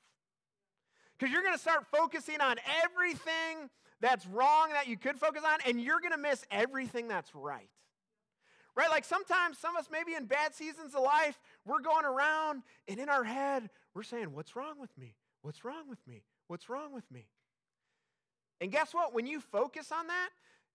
Because 1.16 1.32
you're 1.32 1.42
going 1.42 1.54
to 1.54 1.60
start 1.60 1.86
focusing 1.92 2.40
on 2.40 2.56
everything 2.82 3.70
that's 4.00 4.26
wrong 4.26 4.70
that 4.72 4.88
you 4.88 4.96
could 4.96 5.18
focus 5.18 5.42
on, 5.46 5.58
and 5.66 5.80
you're 5.80 6.00
going 6.00 6.12
to 6.12 6.18
miss 6.18 6.44
everything 6.50 7.08
that's 7.08 7.34
right. 7.34 7.70
Right? 8.76 8.90
Like 8.90 9.04
sometimes 9.04 9.56
some 9.58 9.76
of 9.76 9.84
us, 9.84 9.88
maybe 9.90 10.14
in 10.14 10.24
bad 10.24 10.52
seasons 10.52 10.94
of 10.96 11.02
life, 11.02 11.38
we're 11.64 11.80
going 11.80 12.04
around 12.04 12.62
and 12.88 12.98
in 12.98 13.08
our 13.08 13.22
head, 13.22 13.70
we're 13.94 14.02
saying, 14.02 14.32
What's 14.32 14.56
wrong 14.56 14.80
with 14.80 14.90
me? 14.98 15.14
What's 15.44 15.62
wrong 15.62 15.90
with 15.90 15.98
me? 16.06 16.22
What's 16.48 16.70
wrong 16.70 16.94
with 16.94 17.04
me? 17.10 17.26
And 18.62 18.72
guess 18.72 18.94
what? 18.94 19.12
When 19.12 19.26
you 19.26 19.40
focus 19.40 19.92
on 19.92 20.06
that, 20.06 20.30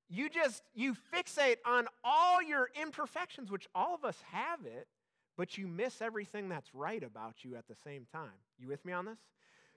you 0.09 0.29
just 0.29 0.61
you 0.75 0.95
fixate 1.11 1.55
on 1.65 1.87
all 2.03 2.39
your 2.43 2.69
imperfections, 2.79 3.49
which 3.49 3.67
all 3.73 3.95
of 3.95 4.05
us 4.05 4.21
have 4.31 4.59
it, 4.67 4.87
but 5.35 5.57
you 5.57 5.65
miss 5.67 6.03
everything 6.03 6.49
that's 6.49 6.75
right 6.75 7.01
about 7.03 7.43
you 7.43 7.55
at 7.55 7.67
the 7.67 7.73
same 7.83 8.05
time. 8.13 8.29
You 8.59 8.67
with 8.67 8.85
me 8.85 8.93
on 8.93 9.05
this? 9.05 9.17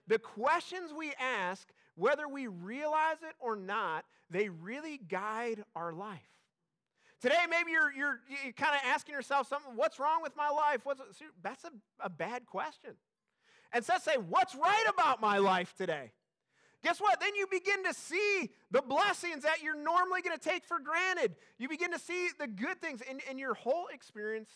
The 0.09 0.19
questions 0.19 0.93
we 0.93 1.15
ask, 1.19 1.67
whether 1.95 2.29
we 2.29 2.47
realize 2.47 3.23
it 3.23 3.35
or 3.41 3.57
not, 3.57 4.05
they 4.29 4.51
really 4.51 5.01
guide 5.09 5.65
our 5.75 5.95
life. 5.95 6.21
Today, 7.23 7.47
maybe 7.49 7.71
you're, 7.71 7.93
you're, 7.93 8.21
you're 8.45 8.53
kind 8.53 8.75
of 8.75 8.83
asking 8.85 9.15
yourself 9.15 9.49
something, 9.49 9.73
what's 9.75 9.99
wrong 9.99 10.23
with 10.23 10.37
my 10.37 10.51
life? 10.51 10.81
What's, 10.85 11.01
that's 11.43 11.65
a, 11.65 11.71
a 12.01 12.11
bad 12.11 12.45
question. 12.45 12.91
Instead, 13.75 14.03
say, 14.03 14.17
what's 14.29 14.55
right 14.55 14.85
about 14.89 15.21
my 15.21 15.39
life 15.39 15.75
today? 15.77 16.13
Guess 16.83 17.01
what? 17.01 17.21
Then 17.21 17.35
you 17.37 17.47
begin 17.51 17.85
to 17.85 17.95
see 17.95 18.51
the 18.71 18.83
blessings 18.83 19.45
that 19.45 19.63
you're 19.63 19.81
normally 19.81 20.21
going 20.21 20.37
to 20.37 20.49
take 20.49 20.65
for 20.65 20.81
granted. 20.81 21.37
You 21.59 21.69
begin 21.69 21.93
to 21.93 21.99
see 21.99 22.29
the 22.39 22.49
good 22.49 22.81
things, 22.81 23.01
and, 23.09 23.21
and 23.31 23.39
your 23.39 23.55
whole 23.55 23.87
experience 23.93 24.51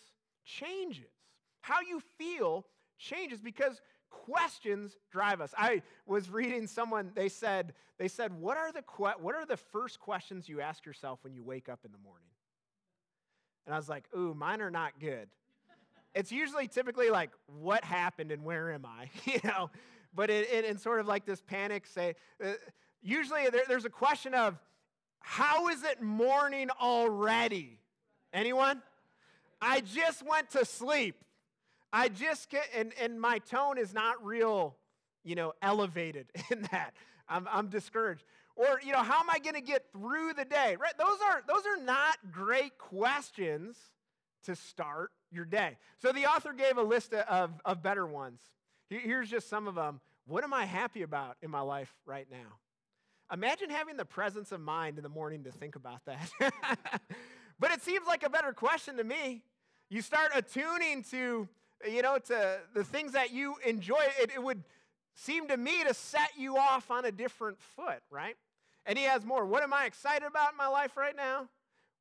changes. 0.44 1.12
How 1.60 1.80
you 1.80 2.00
feel 2.18 2.66
changes 2.98 3.40
because 3.40 3.80
questions 4.10 4.96
drive 5.10 5.40
us. 5.40 5.54
I 5.56 5.82
was 6.06 6.28
reading 6.28 6.66
someone, 6.66 7.12
they 7.14 7.28
said, 7.28 7.74
they 7.98 8.08
said, 8.08 8.32
what 8.32 8.56
are 8.56 8.72
the, 8.72 8.82
que- 8.82 9.20
what 9.20 9.34
are 9.34 9.46
the 9.46 9.56
first 9.56 10.00
questions 10.00 10.48
you 10.48 10.60
ask 10.60 10.84
yourself 10.84 11.20
when 11.22 11.32
you 11.32 11.44
wake 11.44 11.68
up 11.68 11.80
in 11.84 11.92
the 11.92 11.98
morning? 11.98 12.28
And 13.66 13.74
I 13.74 13.78
was 13.78 13.88
like, 13.88 14.04
ooh, 14.16 14.34
mine 14.34 14.60
are 14.60 14.70
not 14.70 14.98
good. 15.00 15.28
It's 16.16 16.32
usually 16.32 16.66
typically 16.66 17.10
like, 17.10 17.30
what 17.60 17.84
happened 17.84 18.32
and 18.32 18.42
where 18.42 18.72
am 18.72 18.86
I? 18.86 19.10
you 19.26 19.38
know, 19.44 19.70
but 20.14 20.30
in, 20.30 20.44
in, 20.44 20.64
in, 20.64 20.78
sort 20.78 20.98
of 20.98 21.06
like 21.06 21.26
this 21.26 21.42
panic, 21.42 21.86
say, 21.86 22.14
uh, 22.42 22.52
usually 23.02 23.50
there, 23.50 23.64
there's 23.68 23.84
a 23.84 23.90
question 23.90 24.32
of, 24.32 24.58
how 25.20 25.68
is 25.68 25.84
it 25.84 26.00
morning 26.00 26.70
already? 26.80 27.78
Anyone? 28.32 28.80
I 29.60 29.82
just 29.82 30.26
went 30.26 30.50
to 30.52 30.64
sleep. 30.64 31.22
I 31.92 32.08
just 32.08 32.48
get, 32.48 32.66
and, 32.74 32.92
and 32.98 33.20
my 33.20 33.38
tone 33.38 33.76
is 33.76 33.92
not 33.92 34.24
real, 34.24 34.74
you 35.22 35.34
know, 35.34 35.52
elevated 35.60 36.28
in 36.50 36.62
that. 36.72 36.94
I'm, 37.28 37.46
I'm 37.52 37.68
discouraged. 37.68 38.24
Or, 38.54 38.80
you 38.82 38.92
know, 38.92 39.02
how 39.02 39.20
am 39.20 39.28
I 39.28 39.38
going 39.38 39.54
to 39.54 39.60
get 39.60 39.92
through 39.92 40.32
the 40.32 40.46
day? 40.46 40.76
Right? 40.80 40.96
Those 40.96 41.18
are, 41.28 41.42
those 41.46 41.66
are 41.66 41.84
not 41.84 42.16
great 42.32 42.78
questions 42.78 43.76
to 44.46 44.56
start 44.56 45.10
your 45.30 45.44
day. 45.44 45.76
So 46.00 46.12
the 46.12 46.26
author 46.26 46.52
gave 46.52 46.78
a 46.78 46.82
list 46.82 47.12
of, 47.14 47.50
of 47.64 47.82
better 47.82 48.06
ones. 48.06 48.40
Here's 48.88 49.30
just 49.30 49.48
some 49.48 49.68
of 49.68 49.74
them. 49.74 50.00
What 50.26 50.44
am 50.44 50.54
I 50.54 50.64
happy 50.64 51.02
about 51.02 51.36
in 51.42 51.50
my 51.50 51.60
life 51.60 51.92
right 52.04 52.26
now? 52.30 52.58
Imagine 53.32 53.70
having 53.70 53.96
the 53.96 54.04
presence 54.04 54.52
of 54.52 54.60
mind 54.60 54.98
in 54.98 55.02
the 55.02 55.08
morning 55.08 55.44
to 55.44 55.52
think 55.52 55.76
about 55.76 56.04
that. 56.06 56.30
but 57.58 57.72
it 57.72 57.82
seems 57.82 58.06
like 58.06 58.22
a 58.22 58.30
better 58.30 58.52
question 58.52 58.96
to 58.96 59.04
me. 59.04 59.42
You 59.88 60.00
start 60.00 60.30
attuning 60.34 61.04
to, 61.10 61.48
you 61.88 62.02
know, 62.02 62.18
to 62.18 62.58
the 62.74 62.84
things 62.84 63.12
that 63.12 63.32
you 63.32 63.56
enjoy. 63.64 64.02
It, 64.20 64.30
it 64.34 64.42
would 64.42 64.62
seem 65.14 65.48
to 65.48 65.56
me 65.56 65.82
to 65.84 65.94
set 65.94 66.30
you 66.36 66.56
off 66.56 66.90
on 66.90 67.04
a 67.04 67.12
different 67.12 67.60
foot, 67.60 68.00
right? 68.10 68.36
And 68.84 68.96
he 68.96 69.04
has 69.04 69.24
more. 69.24 69.44
What 69.44 69.62
am 69.62 69.72
I 69.72 69.86
excited 69.86 70.26
about 70.26 70.52
in 70.52 70.56
my 70.56 70.68
life 70.68 70.96
right 70.96 71.16
now? 71.16 71.48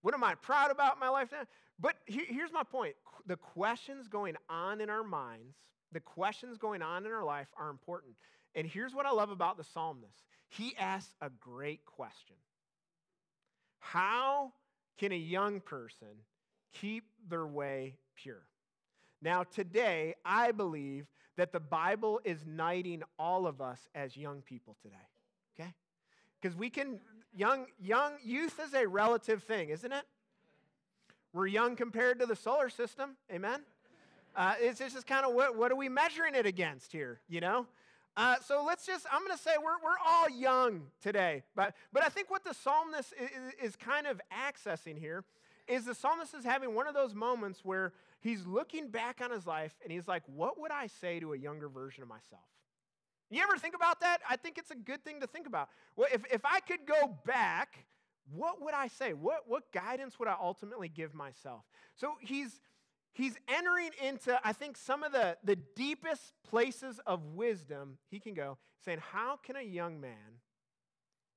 What 0.01 0.13
am 0.13 0.23
I 0.23 0.35
proud 0.35 0.69
about 0.69 0.95
in 0.95 0.99
my 0.99 1.09
life 1.09 1.31
now? 1.31 1.45
But 1.79 1.95
here's 2.05 2.53
my 2.53 2.63
point 2.63 2.95
the 3.25 3.35
questions 3.35 4.07
going 4.07 4.35
on 4.49 4.81
in 4.81 4.89
our 4.89 5.03
minds, 5.03 5.55
the 5.91 5.99
questions 5.99 6.57
going 6.57 6.81
on 6.81 7.05
in 7.05 7.11
our 7.11 7.23
life 7.23 7.47
are 7.57 7.69
important. 7.69 8.15
And 8.55 8.65
here's 8.65 8.93
what 8.93 9.05
I 9.05 9.11
love 9.11 9.31
about 9.31 9.57
the 9.57 9.63
psalmist 9.63 10.23
he 10.49 10.75
asks 10.77 11.13
a 11.21 11.29
great 11.29 11.85
question 11.85 12.35
How 13.79 14.53
can 14.97 15.11
a 15.11 15.17
young 15.17 15.59
person 15.59 16.07
keep 16.73 17.05
their 17.27 17.45
way 17.45 17.97
pure? 18.15 18.45
Now, 19.21 19.43
today, 19.43 20.15
I 20.23 20.51
believe 20.51 21.07
that 21.37 21.51
the 21.51 21.59
Bible 21.59 22.21
is 22.23 22.45
knighting 22.45 23.03
all 23.17 23.47
of 23.47 23.61
us 23.61 23.79
as 23.93 24.15
young 24.15 24.41
people 24.41 24.77
today. 24.81 24.95
Okay? 25.59 25.73
Because 26.39 26.55
we 26.55 26.69
can, 26.69 26.99
young, 27.35 27.65
young, 27.79 28.13
youth 28.23 28.59
is 28.59 28.73
a 28.73 28.87
relative 28.87 29.43
thing, 29.43 29.69
isn't 29.69 29.91
it? 29.91 30.03
We're 31.35 31.47
young 31.47 31.75
compared 31.75 32.19
to 32.19 32.25
the 32.25 32.35
solar 32.37 32.69
system, 32.69 33.17
amen? 33.29 33.59
Uh, 34.37 34.53
it's 34.57 34.79
just 34.79 35.05
kind 35.05 35.25
of 35.25 35.33
what, 35.33 35.57
what 35.57 35.69
are 35.69 35.75
we 35.75 35.89
measuring 35.89 36.33
it 36.33 36.45
against 36.45 36.93
here, 36.93 37.19
you 37.27 37.41
know? 37.41 37.67
Uh, 38.15 38.37
so 38.41 38.63
let's 38.65 38.85
just, 38.85 39.05
I'm 39.11 39.19
going 39.25 39.35
to 39.35 39.43
say 39.43 39.51
we're, 39.57 39.83
we're 39.83 39.97
all 40.07 40.29
young 40.29 40.83
today. 41.01 41.43
But, 41.53 41.75
but 41.91 42.03
I 42.03 42.07
think 42.07 42.31
what 42.31 42.45
the 42.45 42.53
psalmist 42.53 43.13
is, 43.19 43.71
is 43.71 43.75
kind 43.75 44.07
of 44.07 44.21
accessing 44.31 44.97
here 44.97 45.25
is 45.67 45.83
the 45.83 45.93
psalmist 45.93 46.33
is 46.33 46.45
having 46.45 46.73
one 46.73 46.87
of 46.87 46.93
those 46.93 47.13
moments 47.13 47.65
where 47.65 47.91
he's 48.21 48.45
looking 48.45 48.87
back 48.87 49.19
on 49.21 49.29
his 49.29 49.45
life 49.45 49.75
and 49.83 49.91
he's 49.91 50.07
like, 50.07 50.23
what 50.33 50.57
would 50.61 50.71
I 50.71 50.87
say 50.87 51.19
to 51.19 51.33
a 51.33 51.37
younger 51.37 51.67
version 51.67 52.01
of 52.01 52.07
myself? 52.07 52.45
You 53.29 53.43
ever 53.43 53.57
think 53.57 53.75
about 53.75 53.99
that? 53.99 54.19
I 54.29 54.37
think 54.37 54.57
it's 54.57 54.71
a 54.71 54.75
good 54.75 55.03
thing 55.03 55.19
to 55.19 55.27
think 55.27 55.47
about. 55.47 55.67
Well, 55.97 56.07
if, 56.13 56.21
if 56.31 56.45
I 56.45 56.61
could 56.61 56.85
go 56.85 57.17
back, 57.25 57.79
what 58.33 58.61
would 58.61 58.73
I 58.73 58.87
say? 58.87 59.13
What, 59.13 59.43
what 59.47 59.71
guidance 59.71 60.17
would 60.19 60.27
I 60.27 60.35
ultimately 60.39 60.89
give 60.89 61.13
myself? 61.13 61.63
So 61.95 62.13
he's, 62.21 62.59
he's 63.13 63.35
entering 63.47 63.91
into, 64.03 64.39
I 64.43 64.53
think, 64.53 64.77
some 64.77 65.03
of 65.03 65.11
the, 65.11 65.37
the 65.43 65.55
deepest 65.55 66.33
places 66.47 66.99
of 67.05 67.23
wisdom 67.35 67.97
he 68.09 68.19
can 68.19 68.33
go, 68.33 68.57
saying, 68.83 68.99
How 69.11 69.37
can 69.37 69.55
a 69.55 69.61
young 69.61 70.01
man 70.01 70.39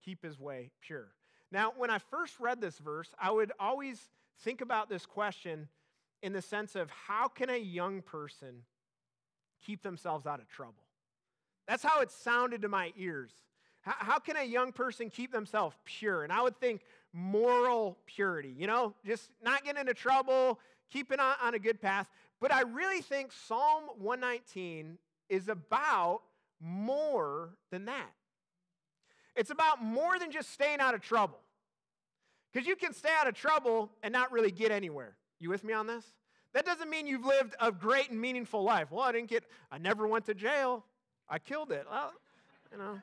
keep 0.05 0.23
his 0.23 0.39
way 0.39 0.71
pure? 0.81 1.09
Now, 1.51 1.73
when 1.77 1.91
I 1.91 1.99
first 1.99 2.41
read 2.41 2.61
this 2.61 2.79
verse, 2.79 3.11
I 3.21 3.31
would 3.31 3.53
always 3.59 4.01
think 4.41 4.61
about 4.61 4.89
this 4.89 5.07
question 5.07 5.69
in 6.23 6.33
the 6.33 6.43
sense 6.43 6.75
of 6.75 6.91
how 6.91 7.29
can 7.29 7.49
a 7.49 7.59
young 7.59 8.03
person 8.03 8.63
keep 9.65 9.83
themselves 9.83 10.27
out 10.27 10.41
of 10.41 10.49
trouble? 10.49 10.85
That's 11.67 11.83
how 11.83 12.01
it 12.01 12.11
sounded 12.11 12.63
to 12.63 12.69
my 12.69 12.93
ears. 12.97 13.33
How, 13.89 14.19
can 14.19 14.37
a 14.37 14.45
young 14.45 14.73
person 14.73 15.09
keep 15.09 15.33
themselves 15.33 15.77
pure? 15.85 16.23
And 16.23 16.33
I 16.33 16.43
would 16.43 16.59
think 16.59 16.83
moral 17.13 17.97
purity, 18.07 18.55
you 18.57 18.67
know, 18.67 18.95
just 19.07 19.31
not 19.43 19.65
getting 19.65 19.81
into 19.81 19.95
trouble, 19.95 20.61
keeping 20.91 21.19
on, 21.19 21.35
on 21.43 21.55
a 21.55 21.59
good 21.59 21.81
path. 21.81 22.09
But 22.41 22.53
I 22.53 22.63
really 22.63 23.01
think 23.01 23.33
Psalm 23.33 23.85
119 23.99 24.99
is 25.29 25.49
about 25.49 26.21
more 26.61 27.51
than 27.71 27.87
that. 27.87 28.13
It's 29.35 29.51
about 29.51 29.83
more 29.83 30.19
than 30.19 30.31
just 30.31 30.51
staying 30.51 30.81
out 30.81 30.95
of 30.95 31.01
trouble. 31.01 31.39
Because 32.53 32.67
you 32.67 32.77
can 32.77 32.93
stay 32.93 33.13
out 33.19 33.29
of 33.29 33.35
trouble 33.35 33.91
and 34.03 34.13
not 34.13 34.33
really 34.33 34.51
get 34.51 34.71
anywhere. 34.71 35.17
You 35.39 35.51
with 35.51 35.65
me 35.65 35.73
on 35.73 35.87
this? 35.87 36.05
That 36.55 36.65
doesn't 36.65 36.91
mean 36.91 37.07
you've 37.07 37.25
lived 37.25 37.55
a 37.61 37.71
great 37.71 38.11
and 38.11 38.21
meaningful 38.21 38.63
life. 38.63 38.91
Well, 38.91 39.05
I 39.05 39.13
didn't 39.13 39.29
get, 39.29 39.45
I 39.71 39.79
never 39.79 40.07
went 40.07 40.25
to 40.27 40.35
jail. 40.35 40.85
I 41.29 41.39
killed 41.39 41.73
it. 41.73 41.87
Well, 41.91 42.13
you 42.73 42.79
know, 42.79 43.01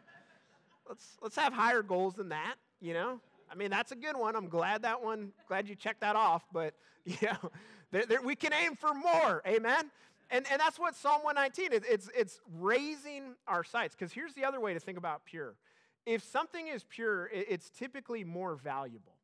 let's, 0.87 1.17
let's 1.21 1.35
have 1.35 1.53
higher 1.53 1.81
goals 1.81 2.15
than 2.15 2.29
that, 2.29 2.55
you 2.81 2.93
know? 2.93 3.19
I 3.49 3.55
mean, 3.55 3.69
that's 3.69 3.91
a 3.91 3.95
good 3.95 4.17
one. 4.17 4.35
I'm 4.35 4.47
glad 4.47 4.81
that 4.83 5.03
one, 5.03 5.31
glad 5.47 5.67
you 5.67 5.75
checked 5.75 6.01
that 6.01 6.15
off, 6.15 6.43
but, 6.51 6.73
you 7.05 7.17
know, 7.23 7.51
there, 7.91 8.05
there, 8.05 8.21
we 8.21 8.35
can 8.35 8.53
aim 8.53 8.75
for 8.75 8.93
more, 8.93 9.41
amen? 9.47 9.91
And, 10.31 10.45
and 10.51 10.59
that's 10.59 10.79
what 10.79 10.95
Psalm 10.95 11.21
119 11.21 11.73
is. 11.73 11.87
It's, 11.87 12.09
it's 12.15 12.41
raising 12.59 13.35
our 13.47 13.63
sights. 13.63 13.95
Because 13.97 14.11
here's 14.11 14.33
the 14.33 14.43
other 14.43 14.59
way 14.59 14.73
to 14.73 14.79
think 14.79 14.97
about 14.97 15.23
pure. 15.25 15.53
If 16.07 16.23
something 16.23 16.67
is 16.67 16.83
pure, 16.83 17.29
it's 17.31 17.69
typically 17.69 18.23
more 18.23 18.55
valuable 18.55 19.15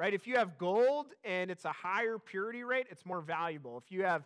right? 0.00 0.14
If 0.14 0.26
you 0.26 0.36
have 0.36 0.56
gold 0.56 1.08
and 1.24 1.50
it's 1.50 1.66
a 1.66 1.72
higher 1.72 2.18
purity 2.18 2.64
rate, 2.64 2.86
it's 2.90 3.04
more 3.04 3.20
valuable. 3.20 3.76
If 3.84 3.92
you 3.92 4.02
have 4.04 4.22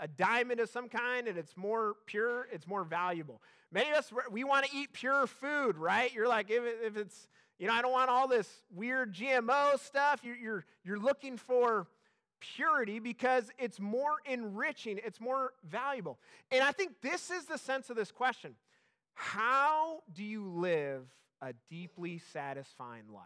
a 0.00 0.08
diamond 0.08 0.58
of 0.58 0.68
some 0.68 0.88
kind 0.88 1.28
and 1.28 1.38
it's 1.38 1.56
more 1.56 1.94
pure, 2.04 2.48
it's 2.52 2.66
more 2.66 2.82
valuable. 2.82 3.40
Many 3.74 3.90
of 3.90 3.96
us, 3.96 4.12
we 4.30 4.44
want 4.44 4.66
to 4.66 4.76
eat 4.76 4.92
pure 4.92 5.26
food, 5.26 5.76
right? 5.76 6.14
You're 6.14 6.28
like, 6.28 6.48
if, 6.48 6.62
if 6.80 6.96
it's, 6.96 7.26
you 7.58 7.66
know, 7.66 7.72
I 7.72 7.82
don't 7.82 7.90
want 7.90 8.08
all 8.08 8.28
this 8.28 8.48
weird 8.72 9.12
GMO 9.12 9.80
stuff. 9.80 10.20
You're, 10.22 10.36
you're, 10.36 10.64
you're 10.84 10.98
looking 10.98 11.36
for 11.36 11.88
purity 12.38 13.00
because 13.00 13.50
it's 13.58 13.80
more 13.80 14.18
enriching, 14.26 15.00
it's 15.04 15.20
more 15.20 15.54
valuable. 15.68 16.20
And 16.52 16.62
I 16.62 16.70
think 16.70 17.00
this 17.02 17.32
is 17.32 17.46
the 17.46 17.58
sense 17.58 17.90
of 17.90 17.96
this 17.96 18.12
question 18.12 18.54
How 19.14 20.02
do 20.12 20.22
you 20.22 20.48
live 20.48 21.02
a 21.42 21.52
deeply 21.68 22.20
satisfying 22.32 23.08
life? 23.12 23.24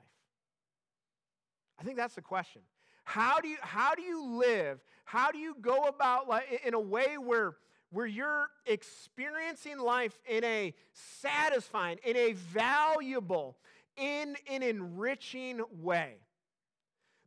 I 1.78 1.85
think 1.85 1.99
that's 1.99 2.14
the 2.14 2.23
question. 2.23 2.62
How 3.05 3.40
do 3.40 3.49
you, 3.49 3.57
how 3.61 3.95
do 3.95 4.02
you 4.02 4.25
live? 4.38 4.81
How 5.05 5.31
do 5.31 5.38
you 5.38 5.57
go 5.61 5.85
about 5.85 6.26
life 6.26 6.45
in 6.64 6.73
a 6.73 6.81
way 6.81 7.19
where, 7.19 7.57
where 7.90 8.07
you're 8.07 8.49
experiencing 8.66 9.78
life 9.78 10.18
in 10.28 10.45
a 10.45 10.75
satisfying, 10.92 11.99
in 12.04 12.16
a 12.16 12.33
valuable, 12.33 13.57
in 13.97 14.37
an 14.50 14.62
enriching 14.62 15.61
way? 15.80 16.16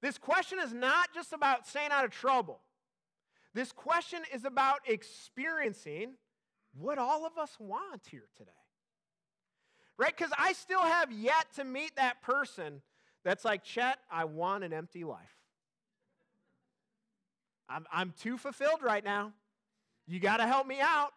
This 0.01 0.17
question 0.17 0.59
is 0.59 0.73
not 0.73 1.13
just 1.13 1.33
about 1.33 1.67
staying 1.67 1.91
out 1.91 2.05
of 2.05 2.11
trouble. 2.11 2.59
This 3.53 3.71
question 3.71 4.21
is 4.33 4.45
about 4.45 4.79
experiencing 4.87 6.13
what 6.73 6.97
all 6.97 7.25
of 7.25 7.37
us 7.37 7.51
want 7.59 8.01
here 8.09 8.29
today. 8.37 8.51
Right? 9.97 10.15
Because 10.15 10.31
I 10.37 10.53
still 10.53 10.81
have 10.81 11.11
yet 11.11 11.45
to 11.55 11.63
meet 11.63 11.95
that 11.97 12.21
person 12.21 12.81
that's 13.23 13.45
like, 13.45 13.63
Chet, 13.63 13.99
I 14.09 14.25
want 14.25 14.63
an 14.63 14.73
empty 14.73 15.03
life. 15.03 15.37
I'm, 17.69 17.85
I'm 17.91 18.13
too 18.19 18.37
fulfilled 18.37 18.81
right 18.81 19.03
now. 19.03 19.33
You 20.11 20.19
got 20.19 20.37
to 20.37 20.45
help 20.45 20.67
me 20.67 20.81
out. 20.81 21.13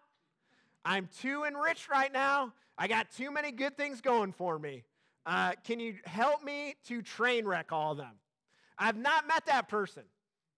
I'm 0.84 1.08
too 1.20 1.42
enriched 1.42 1.88
right 1.88 2.12
now. 2.12 2.52
I 2.78 2.86
got 2.86 3.10
too 3.10 3.32
many 3.32 3.50
good 3.50 3.76
things 3.76 4.00
going 4.00 4.30
for 4.30 4.56
me. 4.56 4.84
Uh, 5.26 5.54
can 5.64 5.80
you 5.80 5.96
help 6.04 6.44
me 6.44 6.76
to 6.86 7.02
train 7.02 7.44
wreck 7.44 7.72
all 7.72 7.90
of 7.90 7.98
them? 7.98 8.12
I've 8.78 8.96
not 8.96 9.26
met 9.26 9.46
that 9.46 9.68
person. 9.68 10.04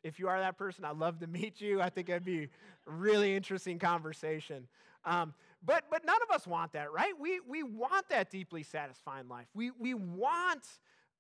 If 0.05 0.19
you 0.19 0.29
are 0.29 0.39
that 0.39 0.59
person, 0.59 0.85
I'd 0.85 0.99
love 0.99 1.21
to 1.21 1.27
meet 1.27 1.63
you. 1.63 1.81
I 1.81 1.89
think 1.89 2.11
it'd 2.11 2.27
be 2.27 2.43
a 2.43 2.91
really 2.91 3.35
interesting 3.35 3.79
conversation. 3.79 4.69
Um, 5.07 5.33
but, 5.65 5.85
but 5.91 6.05
none 6.05 6.19
of 6.29 6.35
us 6.35 6.47
want 6.47 6.75
that, 6.75 6.93
right? 6.93 7.15
We, 7.19 7.41
we 7.41 7.63
want 7.63 8.11
that 8.11 8.31
deeply 8.31 8.65
satisfying 8.65 9.29
life. 9.29 9.47
We, 9.55 9.71
we 9.71 9.95
want 9.95 10.67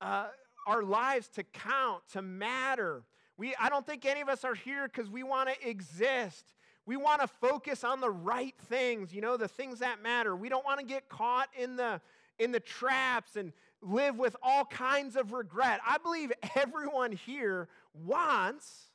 uh, 0.02 0.26
our 0.66 0.82
lives 0.82 1.28
to 1.28 1.44
count, 1.44 2.02
to 2.12 2.20
matter. 2.20 3.04
We, 3.38 3.54
I 3.58 3.70
don't 3.70 3.86
think 3.86 4.04
any 4.04 4.20
of 4.20 4.28
us 4.28 4.44
are 4.44 4.54
here 4.54 4.86
because 4.86 5.08
we 5.08 5.22
want 5.22 5.48
to 5.48 5.66
exist. 5.66 6.52
We 6.86 6.96
want 6.96 7.20
to 7.20 7.26
focus 7.26 7.82
on 7.82 8.00
the 8.00 8.10
right 8.10 8.54
things, 8.68 9.12
you 9.12 9.20
know, 9.20 9.36
the 9.36 9.48
things 9.48 9.80
that 9.80 10.02
matter. 10.02 10.36
We 10.36 10.48
don't 10.48 10.64
want 10.64 10.78
to 10.78 10.86
get 10.86 11.08
caught 11.08 11.48
in 11.58 11.74
the, 11.74 12.00
in 12.38 12.52
the 12.52 12.60
traps 12.60 13.34
and 13.34 13.52
live 13.82 14.16
with 14.16 14.36
all 14.40 14.64
kinds 14.64 15.16
of 15.16 15.32
regret. 15.32 15.80
I 15.86 15.98
believe 15.98 16.32
everyone 16.54 17.12
here 17.12 17.68
wants 17.92 18.86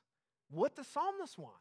what 0.49 0.75
the 0.75 0.85
psalmist 0.85 1.37
wants. 1.37 1.57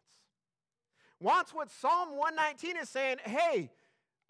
Wants 1.19 1.53
what 1.53 1.71
Psalm 1.71 2.17
119 2.17 2.77
is 2.79 2.89
saying 2.89 3.19
hey, 3.25 3.71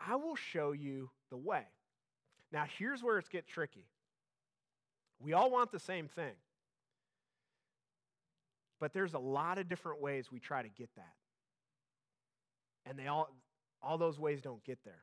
I 0.04 0.16
will 0.16 0.37
show 0.37 0.73
you 0.73 1.11
the 1.30 1.37
way. 1.37 1.62
Now, 2.52 2.64
here's 2.78 3.02
where 3.02 3.19
it 3.19 3.30
gets 3.30 3.49
tricky. 3.49 3.87
We 5.21 5.35
all 5.35 5.50
want 5.50 5.71
the 5.71 5.78
same 5.78 6.09
thing, 6.09 6.33
but 8.80 8.92
there's 8.92 9.14
a 9.14 9.19
lot 9.19 9.59
of 9.59 9.69
different 9.69 10.00
ways 10.00 10.33
we 10.33 10.40
try 10.40 10.62
to 10.62 10.69
get 10.69 10.88
that. 10.97 11.12
And 12.87 12.99
they 12.99 13.06
all, 13.06 13.28
all 13.82 13.99
those 13.99 14.18
ways 14.18 14.40
don't 14.40 14.64
get 14.64 14.78
there. 14.84 15.02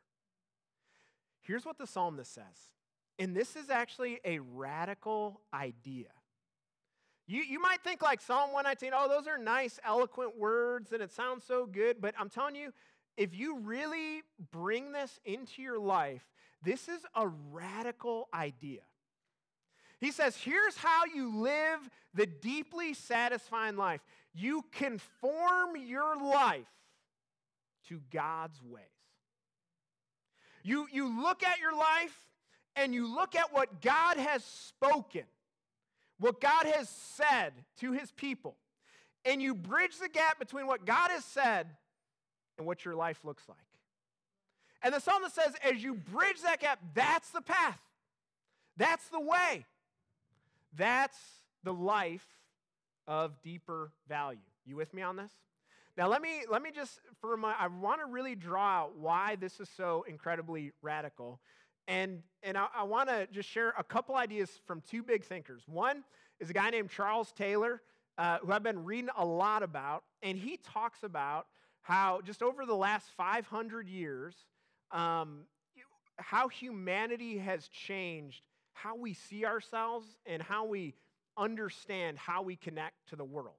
Here's 1.41 1.65
what 1.65 1.77
the 1.77 1.87
psalmist 1.87 2.33
says, 2.33 2.71
and 3.17 3.35
this 3.35 3.55
is 3.55 3.69
actually 3.69 4.19
a 4.25 4.39
radical 4.39 5.41
idea. 5.53 6.09
You, 7.25 7.41
you 7.41 7.61
might 7.61 7.83
think 7.83 8.01
like 8.01 8.21
Psalm 8.21 8.51
119, 8.53 8.91
oh, 8.93 9.09
those 9.09 9.27
are 9.27 9.37
nice, 9.37 9.79
eloquent 9.85 10.37
words, 10.37 10.91
and 10.91 11.01
it 11.01 11.11
sounds 11.11 11.43
so 11.45 11.65
good, 11.65 12.01
but 12.01 12.15
I'm 12.17 12.29
telling 12.29 12.55
you, 12.55 12.73
if 13.17 13.33
you 13.33 13.59
really 13.59 14.21
bring 14.51 14.91
this 14.91 15.19
into 15.25 15.61
your 15.61 15.79
life, 15.79 16.21
this 16.63 16.87
is 16.87 17.01
a 17.15 17.27
radical 17.27 18.27
idea. 18.33 18.81
He 19.99 20.11
says, 20.11 20.37
here's 20.37 20.77
how 20.77 21.05
you 21.05 21.35
live 21.37 21.89
the 22.13 22.27
deeply 22.27 22.93
satisfying 22.93 23.77
life 23.77 24.01
you 24.33 24.63
conform 24.71 25.75
your 25.75 26.15
life 26.15 26.67
to 27.89 28.01
God's 28.11 28.61
ways. 28.63 28.83
You, 30.63 30.87
you 30.91 31.21
look 31.21 31.43
at 31.43 31.59
your 31.59 31.75
life 31.75 32.17
and 32.75 32.93
you 32.93 33.13
look 33.13 33.35
at 33.35 33.53
what 33.53 33.81
God 33.81 34.17
has 34.17 34.43
spoken, 34.43 35.23
what 36.19 36.41
God 36.41 36.65
has 36.65 36.89
said 36.89 37.53
to 37.79 37.93
his 37.93 38.11
people, 38.11 38.55
and 39.25 39.41
you 39.41 39.55
bridge 39.55 39.97
the 39.97 40.09
gap 40.09 40.39
between 40.39 40.67
what 40.67 40.85
God 40.85 41.09
has 41.11 41.25
said 41.25 41.67
and 42.57 42.67
what 42.67 42.85
your 42.85 42.95
life 42.95 43.23
looks 43.23 43.43
like. 43.47 43.57
And 44.83 44.93
the 44.93 44.99
psalmist 44.99 45.35
says, 45.35 45.53
as 45.63 45.83
you 45.83 45.95
bridge 45.95 46.41
that 46.43 46.59
gap, 46.59 46.79
that's 46.93 47.29
the 47.29 47.41
path, 47.41 47.79
that's 48.77 49.07
the 49.09 49.19
way, 49.19 49.65
that's 50.75 51.17
the 51.63 51.73
life 51.73 52.25
of 53.07 53.41
deeper 53.41 53.91
value. 54.07 54.39
You 54.65 54.75
with 54.75 54.93
me 54.93 55.01
on 55.01 55.15
this? 55.15 55.31
Now, 55.97 56.07
let 56.07 56.21
me, 56.21 56.43
let 56.49 56.61
me 56.61 56.69
just, 56.71 56.99
for 57.19 57.35
my, 57.35 57.55
I 57.59 57.67
want 57.67 58.01
to 58.01 58.05
really 58.05 58.35
draw 58.35 58.81
out 58.81 58.97
why 58.97 59.35
this 59.35 59.59
is 59.59 59.67
so 59.75 60.05
incredibly 60.07 60.71
radical. 60.83 61.39
And, 61.87 62.21
and 62.43 62.55
I, 62.55 62.67
I 62.75 62.83
want 62.83 63.09
to 63.09 63.27
just 63.31 63.49
share 63.49 63.73
a 63.79 63.83
couple 63.83 64.15
ideas 64.15 64.51
from 64.67 64.81
two 64.81 65.01
big 65.01 65.23
thinkers. 65.23 65.63
One 65.65 66.03
is 66.39 66.51
a 66.51 66.53
guy 66.53 66.69
named 66.69 66.91
Charles 66.91 67.31
Taylor, 67.31 67.81
uh, 68.19 68.37
who 68.43 68.51
I've 68.51 68.61
been 68.61 68.83
reading 68.83 69.09
a 69.17 69.25
lot 69.25 69.63
about, 69.63 70.03
and 70.21 70.37
he 70.37 70.57
talks 70.57 71.01
about 71.01 71.47
how 71.81 72.21
just 72.23 72.43
over 72.43 72.65
the 72.65 72.75
last 72.75 73.07
500 73.17 73.87
years, 73.87 74.35
um, 74.91 75.45
how 76.17 76.47
humanity 76.47 77.39
has 77.39 77.67
changed 77.69 78.41
how 78.73 78.95
we 78.95 79.13
see 79.13 79.45
ourselves 79.45 80.05
and 80.27 80.43
how 80.43 80.65
we 80.65 80.93
understand 81.35 82.17
how 82.19 82.43
we 82.43 82.55
connect 82.55 83.09
to 83.09 83.15
the 83.15 83.25
world. 83.25 83.55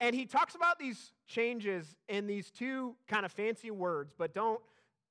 And 0.00 0.14
he 0.14 0.26
talks 0.26 0.54
about 0.54 0.78
these 0.78 1.12
changes 1.26 1.96
in 2.08 2.26
these 2.26 2.50
two 2.50 2.96
kind 3.08 3.24
of 3.24 3.32
fancy 3.32 3.70
words, 3.70 4.12
but 4.16 4.34
don't, 4.34 4.60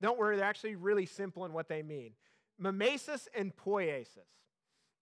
don't 0.02 0.17
worry, 0.17 0.36
they're 0.36 0.46
actually 0.46 0.76
really 0.76 1.06
simple 1.06 1.46
in 1.46 1.54
what 1.54 1.67
they 1.67 1.82
mean 1.82 2.12
mimesis 2.60 3.28
and 3.36 3.56
poiesis. 3.56 4.30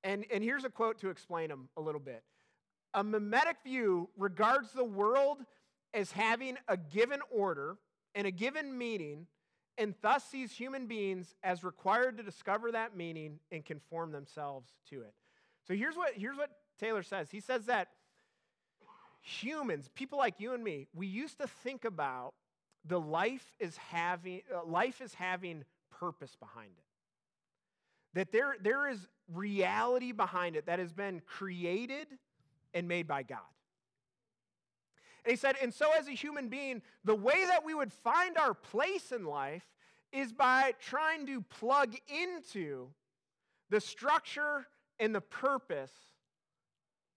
And, 0.03 0.25
and 0.33 0.43
here's 0.43 0.63
a 0.63 0.69
quote 0.69 0.99
to 0.99 1.09
explain 1.09 1.49
them 1.49 1.69
a 1.77 1.81
little 1.81 1.99
bit. 1.99 2.23
A 2.93 3.03
mimetic 3.03 3.57
view 3.63 4.09
regards 4.17 4.71
the 4.71 4.83
world 4.83 5.39
as 5.93 6.11
having 6.11 6.57
a 6.67 6.77
given 6.77 7.19
order 7.29 7.77
and 8.15 8.25
a 8.25 8.31
given 8.31 8.77
meaning, 8.77 9.27
and 9.77 9.93
thus 10.01 10.23
sees 10.23 10.51
human 10.51 10.87
beings 10.87 11.35
as 11.43 11.63
required 11.63 12.17
to 12.17 12.23
discover 12.23 12.71
that 12.71 12.95
meaning 12.95 13.39
and 13.51 13.63
conform 13.63 14.11
themselves 14.11 14.71
to 14.89 15.01
it. 15.01 15.13
So 15.67 15.75
here's 15.75 15.95
what, 15.95 16.13
here's 16.15 16.37
what 16.37 16.49
Taylor 16.79 17.03
says. 17.03 17.29
He 17.29 17.39
says 17.39 17.65
that 17.65 17.89
humans, 19.21 19.89
people 19.93 20.17
like 20.17 20.39
you 20.39 20.53
and 20.53 20.63
me, 20.63 20.87
we 20.93 21.07
used 21.07 21.39
to 21.39 21.47
think 21.47 21.85
about 21.85 22.33
the 22.85 22.99
life 22.99 23.55
is 23.59 23.77
having 23.77 24.41
uh, 24.53 24.65
life 24.65 25.01
is 25.01 25.13
having 25.13 25.63
purpose 25.99 26.35
behind 26.35 26.71
it. 26.77 26.83
That 28.13 28.31
there, 28.31 28.55
there 28.59 28.89
is 28.89 29.07
reality 29.31 30.11
behind 30.11 30.55
it 30.55 30.65
that 30.65 30.79
has 30.79 30.91
been 30.91 31.21
created 31.25 32.07
and 32.73 32.87
made 32.87 33.07
by 33.07 33.23
God. 33.23 33.39
And 35.23 35.31
he 35.31 35.37
said, 35.37 35.55
and 35.61 35.73
so 35.73 35.91
as 35.97 36.07
a 36.07 36.11
human 36.11 36.49
being, 36.49 36.81
the 37.05 37.15
way 37.15 37.45
that 37.47 37.63
we 37.63 37.73
would 37.73 37.93
find 37.93 38.37
our 38.37 38.53
place 38.53 39.11
in 39.11 39.23
life 39.23 39.63
is 40.11 40.33
by 40.33 40.73
trying 40.79 41.27
to 41.27 41.41
plug 41.41 41.95
into 42.09 42.87
the 43.69 43.79
structure 43.79 44.67
and 44.99 45.15
the 45.15 45.21
purpose 45.21 45.91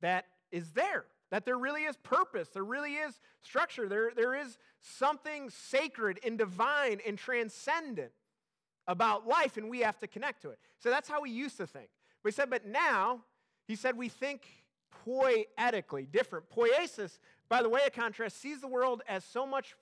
that 0.01 0.27
is 0.53 0.73
there. 0.73 1.07
That 1.35 1.45
there 1.45 1.59
really 1.59 1.83
is 1.83 1.97
purpose, 1.97 2.51
there 2.51 2.63
really 2.63 2.95
is 2.95 3.19
structure, 3.43 3.89
there, 3.89 4.13
there 4.15 4.37
is 4.37 4.57
something 4.81 5.51
sacred 5.51 6.21
and 6.25 6.39
divine 6.39 7.01
and 7.05 7.19
transcendent 7.19 8.13
about 8.87 9.27
life, 9.27 9.57
and 9.57 9.69
we 9.69 9.81
have 9.81 9.99
to 9.99 10.07
connect 10.07 10.43
to 10.43 10.51
it. 10.51 10.61
So 10.79 10.91
that's 10.91 11.09
how 11.09 11.23
we 11.23 11.31
used 11.31 11.57
to 11.57 11.67
think. 11.67 11.89
But 12.23 12.35
said, 12.35 12.51
but 12.51 12.65
now, 12.65 13.25
he 13.67 13.75
said, 13.75 13.97
we 13.97 14.09
think 14.09 14.47
poetically, 15.05 16.07
different. 16.07 16.49
Poiesis, 16.51 17.19
by 17.49 17.65
the 17.65 17.69
way, 17.69 17.81
of 17.85 17.93
contrast, 17.93 18.41
sees 18.41 18.61
the 18.61 18.69
world 18.69 19.03
as 19.09 19.25
so 19.25 19.45
much 19.45 19.75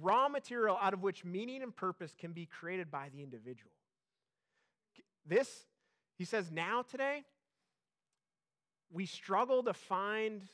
raw 0.00 0.30
material 0.30 0.78
out 0.80 0.94
of 0.94 1.02
which 1.02 1.22
meaning 1.22 1.62
and 1.62 1.76
purpose 1.76 2.14
can 2.18 2.32
be 2.32 2.46
created 2.46 2.90
by 2.90 3.10
the 3.14 3.22
individual. 3.22 3.72
This, 5.26 5.66
he 6.16 6.24
says, 6.24 6.50
now 6.50 6.80
today, 6.80 7.24
we 8.90 9.04
struggle 9.04 9.62
to 9.64 9.74
find 9.74 10.44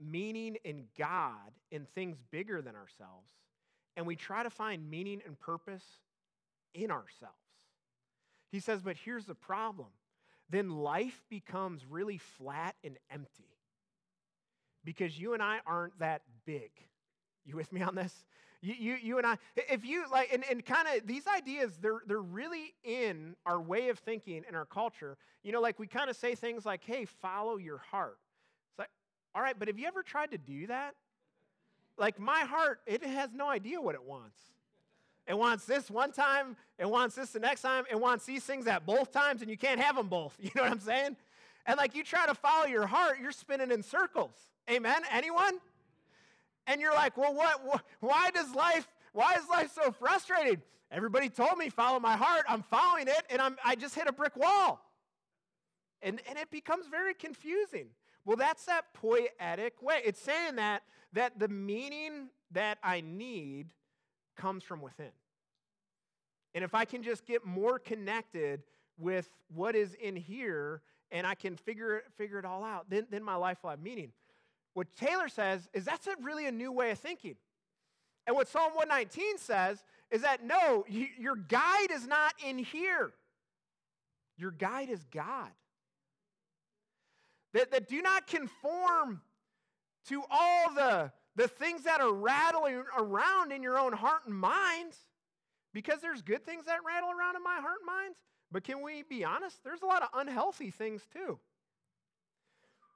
meaning 0.00 0.56
in 0.64 0.84
God 0.98 1.52
in 1.70 1.86
things 1.94 2.16
bigger 2.30 2.62
than 2.62 2.74
ourselves, 2.74 3.32
and 3.96 4.06
we 4.06 4.16
try 4.16 4.42
to 4.42 4.50
find 4.50 4.88
meaning 4.90 5.20
and 5.26 5.38
purpose 5.38 5.84
in 6.74 6.90
ourselves. 6.90 7.34
He 8.50 8.60
says, 8.60 8.80
but 8.80 8.96
here's 8.96 9.26
the 9.26 9.34
problem 9.34 9.88
then 10.50 10.70
life 10.70 11.24
becomes 11.28 11.84
really 11.84 12.16
flat 12.16 12.74
and 12.82 12.96
empty 13.10 13.58
because 14.82 15.18
you 15.18 15.34
and 15.34 15.42
I 15.42 15.58
aren't 15.66 15.98
that 15.98 16.22
big. 16.46 16.70
You 17.44 17.56
with 17.56 17.70
me 17.70 17.82
on 17.82 17.94
this? 17.94 18.24
You, 18.62 18.74
you, 18.74 18.96
you 19.00 19.18
and 19.18 19.26
I, 19.26 19.36
if 19.56 19.84
you 19.84 20.04
like, 20.10 20.32
and, 20.32 20.42
and 20.50 20.64
kind 20.64 20.88
of 20.88 21.06
these 21.06 21.26
ideas, 21.26 21.78
they're, 21.80 22.00
they're 22.06 22.20
really 22.20 22.74
in 22.82 23.36
our 23.46 23.60
way 23.60 23.90
of 23.90 23.98
thinking 23.98 24.42
and 24.46 24.56
our 24.56 24.64
culture. 24.64 25.16
You 25.44 25.52
know, 25.52 25.60
like 25.60 25.78
we 25.78 25.86
kind 25.86 26.10
of 26.10 26.16
say 26.16 26.34
things 26.34 26.64
like, 26.64 26.82
hey, 26.84 27.04
follow 27.04 27.56
your 27.56 27.78
heart. 27.78 28.18
All 29.34 29.42
right, 29.42 29.58
but 29.58 29.68
have 29.68 29.78
you 29.78 29.86
ever 29.86 30.02
tried 30.02 30.32
to 30.32 30.38
do 30.38 30.66
that? 30.68 30.94
Like 31.96 32.18
my 32.18 32.40
heart, 32.40 32.80
it 32.86 33.04
has 33.04 33.32
no 33.32 33.48
idea 33.48 33.80
what 33.80 33.94
it 33.94 34.04
wants. 34.04 34.38
It 35.26 35.36
wants 35.36 35.66
this 35.66 35.90
one 35.90 36.12
time, 36.12 36.56
it 36.78 36.88
wants 36.88 37.14
this 37.14 37.30
the 37.30 37.40
next 37.40 37.60
time, 37.60 37.84
it 37.90 38.00
wants 38.00 38.24
these 38.24 38.44
things 38.44 38.66
at 38.66 38.86
both 38.86 39.12
times, 39.12 39.42
and 39.42 39.50
you 39.50 39.58
can't 39.58 39.80
have 39.80 39.96
them 39.96 40.08
both. 40.08 40.36
You 40.42 40.50
know 40.56 40.62
what 40.62 40.72
I'm 40.72 40.80
saying? 40.80 41.16
And 41.66 41.76
like 41.76 41.94
you 41.94 42.02
try 42.02 42.26
to 42.26 42.34
follow 42.34 42.66
your 42.66 42.86
heart, 42.86 43.18
you're 43.20 43.32
spinning 43.32 43.70
in 43.70 43.82
circles. 43.82 44.34
Amen? 44.70 45.02
Anyone? 45.12 45.58
And 46.66 46.80
you're 46.80 46.94
like, 46.94 47.16
well, 47.16 47.34
what, 47.34 47.82
why 48.00 48.30
does 48.30 48.54
life, 48.54 48.86
why 49.12 49.34
is 49.34 49.48
life 49.50 49.70
so 49.74 49.92
frustrating? 49.92 50.62
Everybody 50.90 51.28
told 51.28 51.58
me 51.58 51.68
follow 51.68 52.00
my 52.00 52.16
heart. 52.16 52.44
I'm 52.48 52.62
following 52.62 53.08
it, 53.08 53.22
and 53.28 53.42
I'm, 53.42 53.56
I 53.62 53.74
just 53.74 53.94
hit 53.94 54.06
a 54.06 54.12
brick 54.12 54.36
wall. 54.36 54.80
And, 56.00 56.20
and 56.28 56.38
it 56.38 56.50
becomes 56.50 56.86
very 56.86 57.12
confusing. 57.12 57.88
Well, 58.28 58.36
that's 58.36 58.66
that 58.66 58.92
poetic 58.92 59.80
way. 59.80 60.02
It's 60.04 60.20
saying 60.20 60.56
that 60.56 60.82
that 61.14 61.38
the 61.38 61.48
meaning 61.48 62.28
that 62.50 62.76
I 62.82 63.00
need 63.00 63.68
comes 64.36 64.62
from 64.62 64.82
within. 64.82 65.12
And 66.54 66.62
if 66.62 66.74
I 66.74 66.84
can 66.84 67.02
just 67.02 67.24
get 67.24 67.46
more 67.46 67.78
connected 67.78 68.64
with 68.98 69.30
what 69.54 69.74
is 69.74 69.94
in 69.94 70.14
here 70.14 70.82
and 71.10 71.26
I 71.26 71.36
can 71.36 71.56
figure, 71.56 72.02
figure 72.18 72.38
it 72.38 72.44
all 72.44 72.64
out, 72.64 72.90
then, 72.90 73.06
then 73.10 73.22
my 73.22 73.34
life 73.34 73.62
will 73.62 73.70
have 73.70 73.80
meaning. 73.80 74.12
What 74.74 74.94
Taylor 74.94 75.30
says 75.30 75.66
is 75.72 75.86
that's 75.86 76.06
a 76.06 76.14
really 76.20 76.46
a 76.46 76.52
new 76.52 76.70
way 76.70 76.90
of 76.90 76.98
thinking. 76.98 77.36
And 78.26 78.36
what 78.36 78.46
Psalm 78.46 78.74
119 78.74 79.38
says 79.38 79.82
is 80.10 80.20
that 80.20 80.44
no, 80.44 80.84
your 80.86 81.36
guide 81.36 81.90
is 81.90 82.06
not 82.06 82.34
in 82.46 82.58
here. 82.58 83.10
Your 84.36 84.50
guide 84.50 84.90
is 84.90 85.02
God. 85.10 85.48
That, 87.58 87.72
that 87.72 87.88
do 87.88 88.00
not 88.00 88.28
conform 88.28 89.20
to 90.06 90.22
all 90.30 90.72
the, 90.76 91.10
the 91.34 91.48
things 91.48 91.82
that 91.82 92.00
are 92.00 92.12
rattling 92.12 92.84
around 92.96 93.50
in 93.50 93.64
your 93.64 93.80
own 93.80 93.92
heart 93.92 94.20
and 94.26 94.34
mind, 94.34 94.92
because 95.74 96.00
there's 96.00 96.22
good 96.22 96.46
things 96.46 96.66
that 96.66 96.78
rattle 96.86 97.10
around 97.10 97.34
in 97.34 97.42
my 97.42 97.56
heart 97.56 97.78
and 97.80 97.86
mind. 97.86 98.14
But 98.52 98.62
can 98.62 98.80
we 98.80 99.02
be 99.02 99.24
honest? 99.24 99.64
There's 99.64 99.82
a 99.82 99.86
lot 99.86 100.02
of 100.02 100.08
unhealthy 100.14 100.70
things 100.70 101.02
too. 101.12 101.40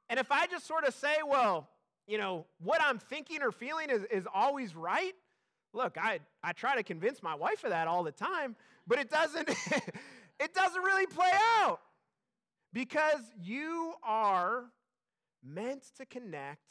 And 0.09 0.21
if 0.21 0.31
I 0.31 0.47
just 0.47 0.65
sort 0.65 0.85
of 0.85 0.95
say, 0.95 1.17
well, 1.27 1.69
you 2.07 2.19
know, 2.19 2.47
what 2.63 2.81
I'm 2.81 3.01
thinking 3.01 3.43
or 3.43 3.51
feeling 3.51 3.91
is, 3.91 4.05
is 4.13 4.29
always 4.33 4.77
right, 4.77 5.15
look, 5.73 5.99
I, 6.01 6.21
I 6.45 6.53
try 6.53 6.77
to 6.77 6.85
convince 6.85 7.21
my 7.21 7.35
wife 7.35 7.65
of 7.65 7.71
that 7.71 7.89
all 7.89 8.05
the 8.05 8.13
time, 8.13 8.55
but 8.87 9.01
it 9.01 9.11
doesn't, 9.11 9.49
it 10.39 10.55
doesn't 10.55 10.83
really 10.83 11.07
play 11.07 11.33
out 11.59 11.81
because 12.73 13.21
you 13.41 13.95
are 14.03 14.65
meant 15.45 15.85
to 15.97 16.07
connect 16.07 16.71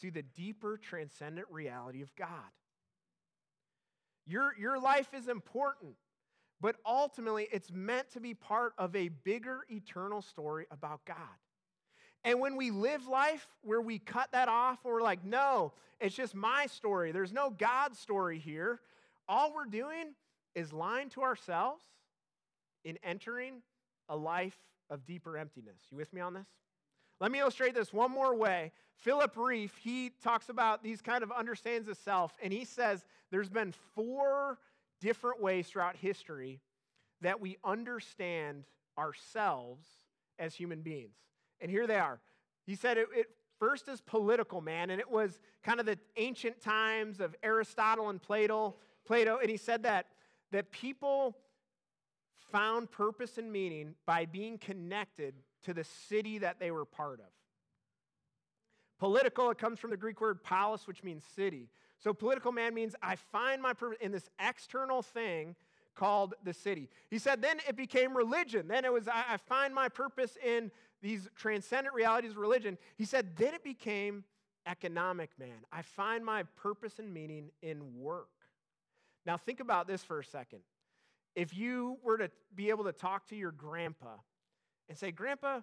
to 0.00 0.10
the 0.10 0.22
deeper 0.22 0.76
transcendent 0.76 1.46
reality 1.50 2.02
of 2.02 2.14
God. 2.16 2.28
Your, 4.26 4.54
your 4.58 4.80
life 4.80 5.08
is 5.14 5.28
important, 5.28 5.94
but 6.60 6.76
ultimately 6.86 7.48
it's 7.52 7.70
meant 7.70 8.10
to 8.12 8.20
be 8.20 8.34
part 8.34 8.72
of 8.78 8.96
a 8.96 9.08
bigger 9.08 9.60
eternal 9.70 10.22
story 10.22 10.66
about 10.70 11.04
God. 11.04 11.16
And 12.24 12.40
when 12.40 12.56
we 12.56 12.70
live 12.70 13.06
life 13.06 13.46
where 13.62 13.82
we 13.82 13.98
cut 13.98 14.32
that 14.32 14.48
off 14.48 14.78
and 14.84 14.92
we're 14.92 15.02
like, 15.02 15.24
no, 15.24 15.74
it's 16.00 16.14
just 16.14 16.34
my 16.34 16.66
story, 16.66 17.12
there's 17.12 17.32
no 17.32 17.50
God 17.50 17.94
story 17.94 18.38
here, 18.38 18.80
all 19.28 19.52
we're 19.54 19.66
doing 19.66 20.14
is 20.54 20.72
lying 20.72 21.10
to 21.10 21.22
ourselves 21.22 21.82
in 22.84 22.98
entering 23.04 23.62
a 24.08 24.16
life 24.16 24.58
of 24.90 25.04
deeper 25.06 25.36
emptiness. 25.36 25.80
You 25.90 25.96
with 25.96 26.12
me 26.12 26.20
on 26.20 26.34
this? 26.34 26.46
Let 27.20 27.30
me 27.30 27.40
illustrate 27.40 27.74
this 27.74 27.92
one 27.92 28.10
more 28.10 28.34
way. 28.34 28.72
Philip 28.96 29.34
Rieff, 29.36 29.76
he 29.82 30.10
talks 30.22 30.48
about 30.48 30.82
these 30.82 31.00
kind 31.00 31.22
of 31.22 31.32
understands 31.32 31.88
of 31.88 31.96
self, 31.96 32.36
and 32.42 32.52
he 32.52 32.64
says 32.64 33.04
there's 33.30 33.48
been 33.48 33.72
four 33.94 34.58
different 35.00 35.40
ways 35.40 35.68
throughout 35.68 35.96
history 35.96 36.60
that 37.20 37.40
we 37.40 37.56
understand 37.64 38.64
ourselves 38.98 39.86
as 40.38 40.54
human 40.54 40.82
beings. 40.82 41.16
And 41.60 41.70
here 41.70 41.86
they 41.86 41.98
are. 41.98 42.20
He 42.66 42.74
said 42.74 42.98
it, 42.98 43.08
it 43.14 43.26
first 43.58 43.88
is 43.88 44.00
political, 44.00 44.60
man, 44.60 44.90
and 44.90 45.00
it 45.00 45.10
was 45.10 45.40
kind 45.62 45.80
of 45.80 45.86
the 45.86 45.98
ancient 46.16 46.60
times 46.60 47.20
of 47.20 47.34
Aristotle 47.42 48.10
and 48.10 48.20
Plato. 48.20 48.76
Plato, 49.06 49.38
and 49.38 49.50
he 49.50 49.56
said 49.56 49.82
that 49.84 50.06
that 50.52 50.70
people 50.70 51.36
found 52.54 52.88
purpose 52.92 53.36
and 53.36 53.50
meaning 53.50 53.96
by 54.06 54.26
being 54.26 54.58
connected 54.58 55.34
to 55.64 55.74
the 55.74 55.82
city 55.82 56.38
that 56.38 56.60
they 56.60 56.70
were 56.70 56.84
part 56.84 57.18
of. 57.18 57.26
Political, 59.00 59.50
it 59.50 59.58
comes 59.58 59.80
from 59.80 59.90
the 59.90 59.96
Greek 59.96 60.20
word 60.20 60.40
polis, 60.44 60.86
which 60.86 61.02
means 61.02 61.24
city. 61.34 61.68
So 61.98 62.14
political 62.14 62.52
man 62.52 62.72
means 62.72 62.94
I 63.02 63.16
find 63.16 63.60
my 63.60 63.72
purpose 63.72 63.98
in 64.00 64.12
this 64.12 64.30
external 64.38 65.02
thing 65.02 65.56
called 65.96 66.34
the 66.44 66.54
city. 66.54 66.90
He 67.10 67.18
said, 67.18 67.42
then 67.42 67.58
it 67.68 67.74
became 67.74 68.16
religion. 68.16 68.68
Then 68.68 68.84
it 68.84 68.92
was, 68.92 69.08
I, 69.08 69.24
I 69.30 69.36
find 69.36 69.74
my 69.74 69.88
purpose 69.88 70.38
in 70.44 70.70
these 71.02 71.28
transcendent 71.34 71.92
realities 71.92 72.30
of 72.30 72.36
religion. 72.36 72.78
He 72.96 73.04
said, 73.04 73.36
then 73.36 73.54
it 73.54 73.64
became 73.64 74.22
economic 74.64 75.30
man. 75.40 75.64
I 75.72 75.82
find 75.82 76.24
my 76.24 76.44
purpose 76.54 77.00
and 77.00 77.12
meaning 77.12 77.50
in 77.62 77.98
work. 77.98 78.28
Now, 79.26 79.38
think 79.38 79.58
about 79.58 79.88
this 79.88 80.04
for 80.04 80.20
a 80.20 80.24
second. 80.24 80.60
If 81.34 81.56
you 81.56 81.98
were 82.02 82.18
to 82.18 82.30
be 82.54 82.70
able 82.70 82.84
to 82.84 82.92
talk 82.92 83.26
to 83.28 83.36
your 83.36 83.50
grandpa 83.50 84.16
and 84.88 84.96
say, 84.96 85.10
Grandpa, 85.10 85.60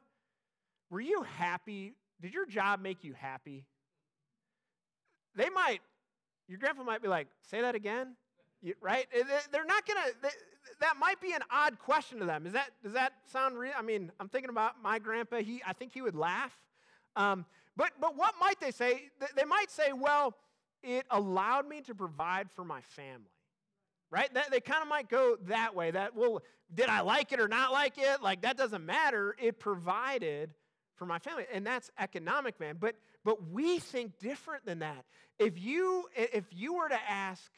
were 0.89 1.01
you 1.01 1.23
happy? 1.37 1.93
Did 2.21 2.33
your 2.33 2.45
job 2.45 2.81
make 2.81 3.03
you 3.03 3.13
happy? 3.13 3.65
They 5.35 5.49
might, 5.49 5.79
your 6.47 6.59
grandpa 6.59 6.83
might 6.83 7.01
be 7.01 7.07
like, 7.07 7.27
Say 7.49 7.61
that 7.61 7.75
again? 7.75 8.15
You, 8.61 8.75
right? 8.81 9.07
They're 9.51 9.65
not 9.65 9.87
going 9.87 9.99
to, 10.03 10.29
that 10.81 10.95
might 10.99 11.19
be 11.19 11.33
an 11.33 11.41
odd 11.49 11.79
question 11.79 12.19
to 12.19 12.25
them. 12.25 12.45
Is 12.45 12.53
that, 12.53 12.69
does 12.83 12.93
that 12.93 13.13
sound 13.31 13.57
real? 13.57 13.73
I 13.77 13.81
mean, 13.81 14.11
I'm 14.19 14.29
thinking 14.29 14.49
about 14.49 14.81
my 14.83 14.99
grandpa. 14.99 15.37
He, 15.37 15.61
I 15.65 15.73
think 15.73 15.93
he 15.93 16.01
would 16.01 16.15
laugh. 16.15 16.55
Um, 17.15 17.45
but, 17.75 17.91
but 17.99 18.15
what 18.15 18.35
might 18.39 18.59
they 18.59 18.71
say? 18.71 19.09
They 19.35 19.45
might 19.45 19.71
say, 19.71 19.93
well, 19.93 20.35
it 20.83 21.05
allowed 21.09 21.67
me 21.67 21.81
to 21.81 21.95
provide 21.95 22.51
for 22.51 22.63
my 22.63 22.81
family. 22.81 23.30
Right? 24.11 24.31
That, 24.33 24.51
they 24.51 24.59
kind 24.59 24.81
of 24.81 24.89
might 24.89 25.09
go 25.09 25.37
that 25.47 25.73
way. 25.73 25.91
That, 25.91 26.15
well, 26.15 26.41
did 26.73 26.89
I 26.89 26.99
like 26.99 27.31
it 27.31 27.39
or 27.39 27.47
not 27.47 27.71
like 27.71 27.97
it? 27.97 28.21
Like, 28.21 28.41
that 28.41 28.57
doesn't 28.57 28.85
matter. 28.85 29.35
It 29.41 29.57
provided 29.57 30.53
for 30.95 31.05
my 31.05 31.17
family. 31.17 31.45
And 31.53 31.65
that's 31.65 31.89
economic, 31.97 32.59
man. 32.59 32.75
But, 32.77 32.95
but 33.23 33.49
we 33.49 33.79
think 33.79 34.19
different 34.19 34.65
than 34.65 34.79
that. 34.79 35.05
If 35.39 35.59
you, 35.59 36.05
if 36.15 36.43
you 36.51 36.75
were 36.75 36.89
to 36.89 36.99
ask 37.09 37.49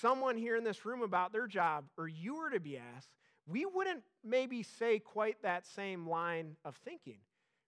someone 0.00 0.36
here 0.36 0.56
in 0.56 0.64
this 0.64 0.84
room 0.84 1.02
about 1.02 1.32
their 1.32 1.46
job, 1.46 1.84
or 1.96 2.08
you 2.08 2.34
were 2.36 2.50
to 2.50 2.60
be 2.60 2.78
asked, 2.78 3.08
we 3.46 3.64
wouldn't 3.64 4.02
maybe 4.24 4.62
say 4.62 4.98
quite 4.98 5.40
that 5.42 5.66
same 5.66 6.08
line 6.08 6.56
of 6.64 6.76
thinking. 6.84 7.18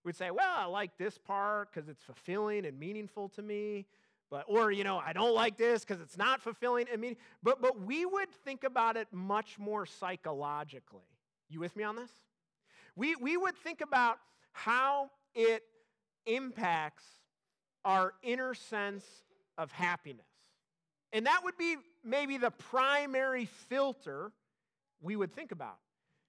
We'd 0.05 0.17
say, 0.17 0.31
well, 0.31 0.53
I 0.55 0.67
like 0.67 0.99
this 0.99 1.17
part 1.19 1.73
because 1.73 1.89
it's 1.89 2.03
fulfilling 2.03 2.67
and 2.67 2.79
meaningful 2.79 3.31
to 3.31 3.43
me. 3.43 3.87
But, 4.31 4.45
or, 4.49 4.73
you 4.73 4.85
know, 4.85 4.99
I 4.99 5.13
don't 5.13 5.35
like 5.35 5.57
this 5.57 5.85
because 5.85 6.01
it's 6.01 6.17
not 6.17 6.41
fulfilling 6.41 6.87
i 6.93 6.97
mean 6.97 7.17
But, 7.43 7.61
but 7.61 7.81
we 7.81 8.05
would 8.05 8.31
think 8.31 8.65
about 8.65 8.97
it 8.97 9.09
much 9.13 9.59
more 9.59 9.87
psychologically. 9.87 11.03
You 11.49 11.61
with 11.61 11.77
me 11.77 11.85
on 11.85 11.97
this? 11.97 12.11
We, 12.97 13.17
we 13.17 13.37
would 13.37 13.57
think 13.57 13.81
about 13.81 14.19
how 14.53 15.11
it 15.35 15.63
impacts 16.27 17.05
our 17.85 18.15
inner 18.23 18.55
sense 18.55 19.05
of 19.59 19.71
happiness. 19.73 20.27
And 21.13 21.27
that 21.27 21.43
would 21.45 21.57
be 21.57 21.77
maybe 22.03 22.39
the 22.39 22.51
primary 22.51 23.45
filter 23.45 24.33
we 25.01 25.17
would 25.17 25.33
think 25.33 25.53
about. 25.53 25.79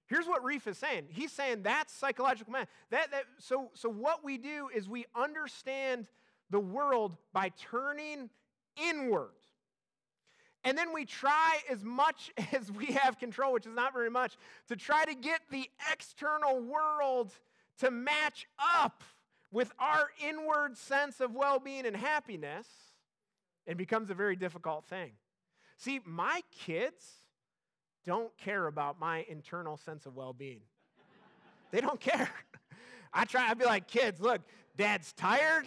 Here's 0.07 0.27
what 0.27 0.43
Rieff 0.43 0.67
is 0.67 0.77
saying. 0.77 1.07
He's 1.09 1.31
saying 1.31 1.63
that's 1.63 1.91
psychological 1.91 2.53
man. 2.53 2.67
That, 2.91 3.09
that, 3.11 3.23
so, 3.39 3.71
so 3.73 3.89
what 3.89 4.23
we 4.23 4.37
do 4.37 4.69
is 4.73 4.87
we 4.87 5.05
understand 5.15 6.07
the 6.49 6.59
world 6.59 7.17
by 7.33 7.49
turning 7.49 8.29
inward. 8.89 9.31
And 10.63 10.75
then 10.75 10.93
we 10.93 11.05
try 11.05 11.59
as 11.69 11.83
much 11.83 12.31
as 12.53 12.71
we 12.71 12.87
have 12.87 13.19
control, 13.19 13.53
which 13.53 13.65
is 13.65 13.75
not 13.75 13.93
very 13.93 14.09
much, 14.09 14.37
to 14.67 14.75
try 14.75 15.05
to 15.05 15.15
get 15.15 15.41
the 15.51 15.69
external 15.91 16.59
world 16.59 17.31
to 17.79 17.91
match 17.91 18.47
up 18.59 19.03
with 19.51 19.71
our 19.79 20.09
inward 20.27 20.77
sense 20.77 21.21
of 21.21 21.33
well 21.33 21.59
being 21.59 21.85
and 21.85 21.95
happiness. 21.95 22.67
It 23.65 23.77
becomes 23.77 24.09
a 24.09 24.13
very 24.13 24.35
difficult 24.35 24.85
thing. 24.85 25.11
See, 25.77 25.99
my 26.05 26.41
kids 26.51 27.03
don't 28.05 28.35
care 28.37 28.67
about 28.67 28.99
my 28.99 29.25
internal 29.27 29.77
sense 29.77 30.05
of 30.05 30.15
well 30.15 30.33
being. 30.33 30.61
they 31.71 31.81
don't 31.81 31.99
care. 31.99 32.29
I 33.13 33.25
try, 33.25 33.49
I'd 33.49 33.57
be 33.57 33.65
like, 33.65 33.87
kids, 33.87 34.19
look, 34.19 34.41
dad's 34.75 35.13
tired, 35.13 35.65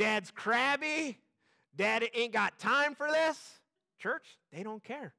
dad's 0.00 0.30
crabby, 0.30 1.18
dad 1.76 2.08
ain't 2.14 2.32
got 2.32 2.58
time 2.58 2.94
for 2.94 3.06
this. 3.08 3.38
Church, 3.98 4.24
they 4.50 4.62
don't 4.62 4.82
care. 4.82 5.12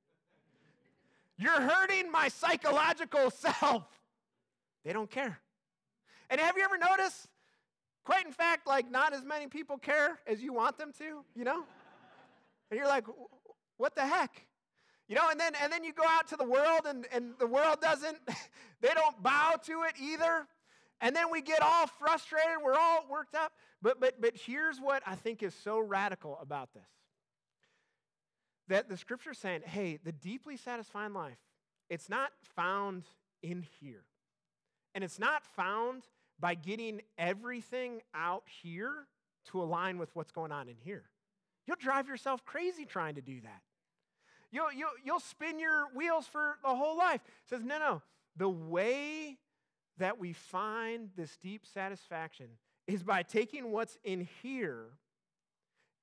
You're 1.37 1.61
hurting 1.61 2.11
my 2.11 2.29
psychological 2.29 3.29
self. 3.61 3.83
They 4.83 4.91
don't 4.91 5.09
care. 5.09 5.39
And 6.31 6.41
have 6.41 6.57
you 6.57 6.63
ever 6.63 6.79
noticed, 6.79 7.27
quite 8.03 8.25
in 8.25 8.31
fact, 8.31 8.65
like 8.65 8.89
not 8.89 9.13
as 9.13 9.23
many 9.23 9.45
people 9.45 9.77
care 9.77 10.19
as 10.25 10.41
you 10.41 10.51
want 10.51 10.79
them 10.79 10.91
to, 10.97 11.23
you 11.35 11.43
know? 11.43 11.63
And 12.71 12.79
you're 12.79 12.87
like, 12.87 13.05
what 13.77 13.93
the 13.95 14.05
heck? 14.05 14.47
You 15.07 15.15
know, 15.15 15.29
and 15.29 15.39
then 15.39 15.53
and 15.61 15.71
then 15.71 15.83
you 15.83 15.93
go 15.93 16.05
out 16.07 16.27
to 16.29 16.35
the 16.35 16.43
world 16.45 16.87
and, 16.87 17.05
and 17.11 17.33
the 17.37 17.45
world 17.45 17.81
doesn't, 17.81 18.17
they 18.81 18.93
don't 18.95 19.21
bow 19.21 19.57
to 19.65 19.83
it 19.83 19.93
either. 20.01 20.47
And 21.01 21.15
then 21.15 21.31
we 21.31 21.41
get 21.41 21.61
all 21.61 21.87
frustrated, 21.87 22.57
we're 22.63 22.77
all 22.77 23.05
worked 23.09 23.35
up. 23.35 23.51
But 23.81 23.99
but 23.99 24.21
but 24.21 24.33
here's 24.35 24.79
what 24.79 25.01
I 25.05 25.15
think 25.15 25.41
is 25.43 25.55
so 25.55 25.79
radical 25.79 26.37
about 26.41 26.73
this. 26.73 26.83
That 28.67 28.87
the 28.87 28.95
scripture's 28.95 29.39
saying, 29.39 29.61
hey, 29.65 29.99
the 30.03 30.11
deeply 30.11 30.55
satisfying 30.55 31.13
life, 31.13 31.39
it's 31.89 32.07
not 32.07 32.31
found 32.55 33.03
in 33.41 33.65
here. 33.81 34.03
And 34.93 35.03
it's 35.03 35.19
not 35.19 35.43
found 35.43 36.03
by 36.39 36.55
getting 36.55 37.01
everything 37.17 38.01
out 38.13 38.43
here 38.61 39.07
to 39.45 39.61
align 39.61 39.97
with 39.97 40.09
what's 40.15 40.31
going 40.31 40.51
on 40.51 40.69
in 40.69 40.75
here. 40.83 41.03
You'll 41.65 41.77
drive 41.77 42.07
yourself 42.07 42.45
crazy 42.45 42.85
trying 42.85 43.15
to 43.15 43.21
do 43.21 43.41
that. 43.41 43.61
You'll, 44.51 44.71
you'll, 44.73 44.89
you'll 45.03 45.19
spin 45.19 45.59
your 45.59 45.87
wheels 45.95 46.27
for 46.27 46.57
the 46.63 46.75
whole 46.75 46.97
life. 46.97 47.21
It 47.25 47.49
says, 47.49 47.63
no, 47.63 47.79
no. 47.79 48.01
The 48.35 48.49
way 48.49 49.37
that 49.97 50.19
we 50.19 50.33
find 50.33 51.09
this 51.15 51.37
deep 51.37 51.65
satisfaction 51.65 52.47
is 52.87 53.03
by 53.03 53.23
taking 53.23 53.71
what's 53.71 53.97
in 54.03 54.27
here 54.41 54.85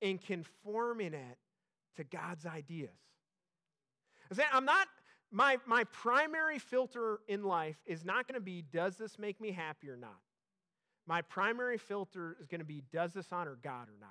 and 0.01 0.21
conforming 0.21 1.15
it 1.15 1.39
to 1.97 2.05
God's 2.05 2.47
ideas. 2.47 2.91
I'm 4.53 4.65
not, 4.65 4.87
my, 5.31 5.59
my 5.67 5.85
primary 5.85 6.59
filter 6.59 7.21
in 7.29 7.43
life 7.43 7.77
is 7.87 8.05
not 8.05 8.29
going 8.29 8.35
to 8.35 8.45
be, 8.45 8.63
does 8.63 8.97
this 8.97 9.19
make 9.19 9.41
me 9.41 9.51
happy 9.51 9.89
or 9.89 9.97
not? 9.97 10.21
My 11.07 11.23
primary 11.23 11.79
filter 11.79 12.37
is 12.41 12.47
going 12.47 12.61
to 12.61 12.67
be, 12.67 12.83
does 12.93 13.13
this 13.13 13.27
honor 13.33 13.57
God 13.63 13.89
or 13.89 13.99
not? 13.99 14.11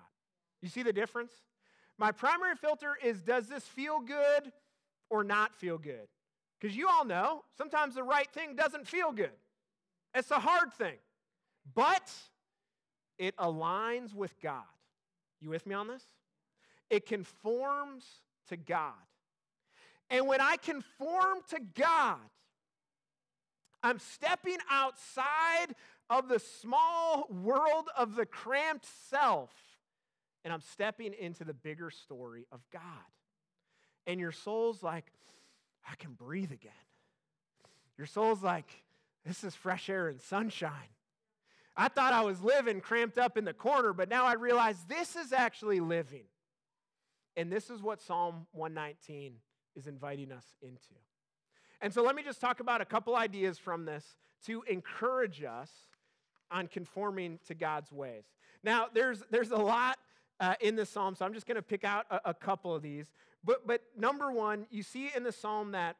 You 0.62 0.70
see 0.70 0.82
the 0.84 0.94
difference? 0.94 1.32
My 1.98 2.12
primary 2.12 2.56
filter 2.56 2.98
is, 3.04 3.22
does 3.22 3.48
this 3.48 3.64
feel 3.64 4.00
good 4.00 4.52
or 5.10 5.24
not 5.24 5.56
feel 5.56 5.78
good? 5.78 6.08
Because 6.60 6.76
you 6.76 6.88
all 6.90 7.06
know 7.06 7.44
sometimes 7.56 7.96
the 7.96 8.04
right 8.04 8.30
thing 8.32 8.56
doesn't 8.56 8.88
feel 8.88 9.12
good. 9.12 9.32
It's 10.16 10.32
a 10.32 10.40
hard 10.40 10.74
thing, 10.74 10.98
but 11.76 12.12
it 13.18 13.36
aligns 13.38 14.14
with 14.14 14.40
God. 14.42 14.64
You 15.40 15.50
with 15.50 15.66
me 15.66 15.76
on 15.76 15.88
this? 15.88 16.04
It 16.90 17.06
conforms 17.06 18.06
to 18.50 18.58
God. 18.58 18.94
And 20.10 20.28
when 20.28 20.42
I 20.42 20.56
conform 20.58 21.40
to 21.50 21.60
God, 21.76 22.18
I'm 23.84 24.00
stepping 24.00 24.58
outside 24.72 25.76
of 26.10 26.30
the 26.30 26.40
small 26.40 27.28
world 27.30 27.90
of 27.98 28.16
the 28.16 28.26
cramped 28.26 28.88
self, 29.10 29.52
and 30.44 30.54
I'm 30.54 30.62
stepping 30.62 31.14
into 31.14 31.44
the 31.44 31.54
bigger 31.54 31.92
story 31.92 32.48
of 32.52 32.62
God. 32.72 32.82
And 34.08 34.20
your 34.20 34.32
soul's 34.32 34.82
like, 34.82 35.12
I 35.90 35.96
can 35.96 36.14
breathe 36.14 36.52
again. 36.52 36.72
Your 37.98 38.08
soul's 38.08 38.42
like, 38.42 38.70
this 39.28 39.44
is 39.44 39.54
fresh 39.54 39.90
air 39.90 40.08
and 40.08 40.22
sunshine. 40.22 40.72
I 41.76 41.90
thought 41.90 42.14
I 42.14 42.22
was 42.22 42.42
living 42.42 42.82
cramped 42.82 43.18
up 43.18 43.38
in 43.38 43.46
the 43.46 43.54
corner, 43.54 43.94
but 43.94 44.10
now 44.10 44.26
I 44.26 44.34
realize 44.34 44.78
this 44.88 45.16
is 45.16 45.32
actually 45.32 45.80
living. 45.80 46.24
And 47.36 47.52
this 47.52 47.70
is 47.70 47.84
what 47.84 48.02
Psalm 48.02 48.48
119 48.54 49.34
is 49.76 49.86
inviting 49.86 50.32
us 50.32 50.46
into. 50.62 50.96
And 51.82 51.94
so 51.94 52.04
let 52.04 52.16
me 52.16 52.24
just 52.24 52.42
talk 52.42 52.60
about 52.60 52.82
a 52.82 52.86
couple 52.86 53.16
ideas 53.16 53.60
from 53.60 53.86
this 53.86 54.18
to 54.46 54.64
encourage 54.68 55.44
us 55.44 55.70
on 56.50 56.68
conforming 56.68 57.40
to 57.48 57.54
God's 57.54 57.92
ways. 57.92 58.24
Now, 58.64 58.88
there's, 58.92 59.22
there's 59.30 59.52
a 59.52 59.58
lot 59.58 59.98
uh, 60.40 60.56
in 60.62 60.76
the 60.76 60.86
psalm, 60.86 61.16
so 61.16 61.26
I'm 61.26 61.34
just 61.34 61.46
going 61.46 61.58
to 61.58 61.62
pick 61.62 61.84
out 61.84 62.06
a, 62.10 62.30
a, 62.30 62.34
couple 62.34 62.74
of 62.74 62.82
these. 62.82 63.12
But, 63.44 63.68
but 63.68 63.82
number 63.98 64.32
one, 64.32 64.66
you 64.70 64.84
see 64.84 65.12
in 65.16 65.24
the 65.24 65.32
psalm 65.32 65.72
that, 65.72 65.98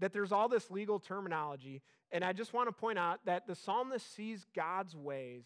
that 0.00 0.12
there's 0.12 0.32
all 0.32 0.48
this 0.48 0.70
legal 0.70 0.98
terminology, 0.98 1.82
and 2.10 2.24
I 2.24 2.32
just 2.32 2.52
want 2.52 2.68
to 2.68 2.72
point 2.72 2.98
out 2.98 3.20
that 3.26 3.46
the 3.46 3.54
psalmist 3.54 4.14
sees 4.14 4.44
God's 4.54 4.96
ways 4.96 5.44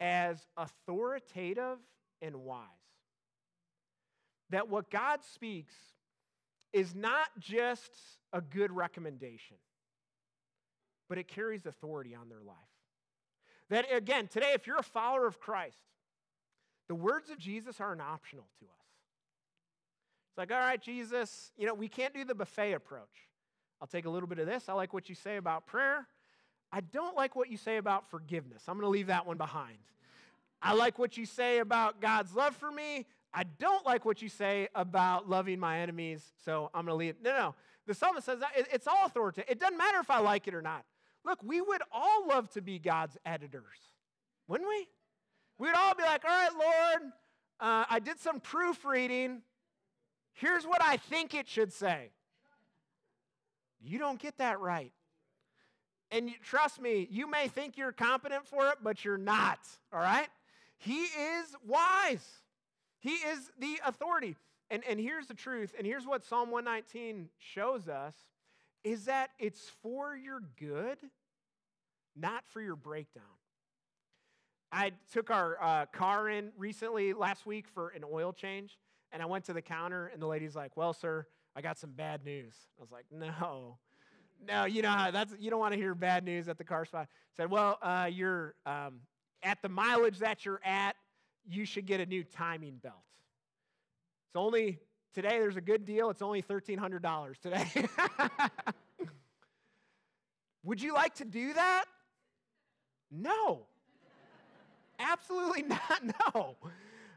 as 0.00 0.46
authoritative 0.56 1.78
and 2.20 2.36
wise. 2.36 2.68
That 4.50 4.68
what 4.68 4.90
God 4.90 5.20
speaks 5.22 5.74
is 6.72 6.94
not 6.94 7.28
just 7.38 7.92
a 8.32 8.40
good 8.40 8.72
recommendation, 8.72 9.56
but 11.08 11.18
it 11.18 11.28
carries 11.28 11.66
authority 11.66 12.14
on 12.14 12.28
their 12.28 12.42
life. 12.42 12.56
That 13.70 13.86
again, 13.94 14.28
today, 14.28 14.52
if 14.54 14.66
you're 14.66 14.78
a 14.78 14.82
follower 14.82 15.26
of 15.26 15.40
Christ, 15.40 15.78
the 16.88 16.94
words 16.94 17.30
of 17.30 17.38
Jesus 17.38 17.80
are 17.80 17.92
an 17.92 18.00
optional 18.00 18.46
to 18.58 18.64
us. 18.66 18.70
It's 20.30 20.38
like, 20.38 20.52
all 20.52 20.58
right, 20.58 20.80
Jesus, 20.80 21.52
you 21.56 21.66
know, 21.66 21.74
we 21.74 21.88
can't 21.88 22.12
do 22.12 22.24
the 22.24 22.34
buffet 22.34 22.72
approach. 22.72 23.28
I'll 23.84 23.88
take 23.88 24.06
a 24.06 24.10
little 24.10 24.26
bit 24.26 24.38
of 24.38 24.46
this. 24.46 24.70
I 24.70 24.72
like 24.72 24.94
what 24.94 25.10
you 25.10 25.14
say 25.14 25.36
about 25.36 25.66
prayer. 25.66 26.06
I 26.72 26.80
don't 26.80 27.14
like 27.14 27.36
what 27.36 27.50
you 27.50 27.58
say 27.58 27.76
about 27.76 28.08
forgiveness. 28.08 28.62
I'm 28.66 28.76
going 28.76 28.86
to 28.86 28.88
leave 28.88 29.08
that 29.08 29.26
one 29.26 29.36
behind. 29.36 29.76
I 30.62 30.72
like 30.72 30.98
what 30.98 31.18
you 31.18 31.26
say 31.26 31.58
about 31.58 32.00
God's 32.00 32.34
love 32.34 32.56
for 32.56 32.72
me. 32.72 33.04
I 33.34 33.44
don't 33.58 33.84
like 33.84 34.06
what 34.06 34.22
you 34.22 34.30
say 34.30 34.68
about 34.74 35.28
loving 35.28 35.60
my 35.60 35.80
enemies, 35.80 36.24
so 36.46 36.70
I'm 36.72 36.86
going 36.86 36.94
to 36.94 36.94
leave. 36.94 37.16
No, 37.22 37.36
no. 37.36 37.54
The 37.86 37.92
psalmist 37.92 38.24
says 38.24 38.38
it's 38.72 38.86
all 38.86 39.04
authoritative. 39.04 39.50
It 39.50 39.60
doesn't 39.60 39.76
matter 39.76 39.98
if 39.98 40.08
I 40.08 40.20
like 40.20 40.48
it 40.48 40.54
or 40.54 40.62
not. 40.62 40.86
Look, 41.22 41.40
we 41.42 41.60
would 41.60 41.82
all 41.92 42.26
love 42.26 42.48
to 42.52 42.62
be 42.62 42.78
God's 42.78 43.18
editors, 43.26 43.90
wouldn't 44.48 44.66
we? 44.66 44.88
We'd 45.58 45.74
all 45.74 45.94
be 45.94 46.04
like, 46.04 46.24
all 46.24 46.30
right, 46.30 46.52
Lord, 46.58 47.12
uh, 47.60 47.84
I 47.90 47.98
did 47.98 48.18
some 48.18 48.40
proofreading. 48.40 49.42
Here's 50.32 50.64
what 50.64 50.82
I 50.82 50.96
think 50.96 51.34
it 51.34 51.46
should 51.46 51.70
say. 51.70 52.12
You 53.84 53.98
don't 53.98 54.18
get 54.18 54.38
that 54.38 54.60
right. 54.60 54.92
And 56.10 56.28
you, 56.28 56.34
trust 56.42 56.80
me, 56.80 57.08
you 57.10 57.28
may 57.28 57.48
think 57.48 57.76
you're 57.76 57.92
competent 57.92 58.46
for 58.46 58.68
it, 58.68 58.78
but 58.82 59.04
you're 59.04 59.18
not, 59.18 59.58
all 59.92 60.00
right? 60.00 60.28
He 60.78 61.02
is 61.02 61.54
wise, 61.66 62.26
He 63.00 63.14
is 63.14 63.50
the 63.58 63.80
authority. 63.86 64.36
And, 64.70 64.82
and 64.88 64.98
here's 64.98 65.26
the 65.26 65.34
truth, 65.34 65.74
and 65.76 65.86
here's 65.86 66.06
what 66.06 66.24
Psalm 66.24 66.50
119 66.50 67.28
shows 67.38 67.86
us 67.86 68.14
is 68.82 69.04
that 69.04 69.30
it's 69.38 69.70
for 69.82 70.16
your 70.16 70.40
good, 70.58 70.98
not 72.16 72.44
for 72.46 72.62
your 72.62 72.74
breakdown. 72.74 73.22
I 74.72 74.92
took 75.12 75.30
our 75.30 75.62
uh, 75.62 75.86
car 75.86 76.28
in 76.28 76.50
recently 76.56 77.12
last 77.12 77.46
week 77.46 77.66
for 77.68 77.90
an 77.90 78.04
oil 78.10 78.32
change, 78.32 78.78
and 79.12 79.22
I 79.22 79.26
went 79.26 79.44
to 79.44 79.52
the 79.52 79.62
counter, 79.62 80.08
and 80.08 80.20
the 80.20 80.26
lady's 80.26 80.56
like, 80.56 80.76
Well, 80.76 80.92
sir, 80.92 81.26
I 81.56 81.62
got 81.62 81.78
some 81.78 81.90
bad 81.90 82.24
news. 82.24 82.54
I 82.78 82.82
was 82.82 82.90
like, 82.90 83.04
No, 83.10 83.78
no, 84.46 84.64
you 84.64 84.82
know, 84.82 85.10
that's, 85.12 85.34
you 85.38 85.50
don't 85.50 85.60
want 85.60 85.72
to 85.72 85.78
hear 85.78 85.94
bad 85.94 86.24
news 86.24 86.48
at 86.48 86.58
the 86.58 86.64
car 86.64 86.84
spot. 86.84 87.08
Said, 87.36 87.50
Well, 87.50 87.78
uh, 87.82 88.08
you're 88.10 88.54
um, 88.66 89.00
at 89.42 89.62
the 89.62 89.68
mileage 89.68 90.18
that 90.18 90.44
you're 90.44 90.60
at, 90.64 90.96
you 91.46 91.64
should 91.64 91.86
get 91.86 92.00
a 92.00 92.06
new 92.06 92.24
timing 92.24 92.76
belt. 92.82 92.94
It's 94.28 94.36
only 94.36 94.80
today, 95.14 95.38
there's 95.38 95.56
a 95.56 95.60
good 95.60 95.84
deal. 95.84 96.10
It's 96.10 96.22
only 96.22 96.42
$1,300 96.42 97.38
today. 97.40 97.86
Would 100.64 100.82
you 100.82 100.94
like 100.94 101.14
to 101.16 101.24
do 101.24 101.52
that? 101.52 101.84
No. 103.10 103.66
Absolutely 104.98 105.62
not. 105.68 106.02
No. 106.34 106.56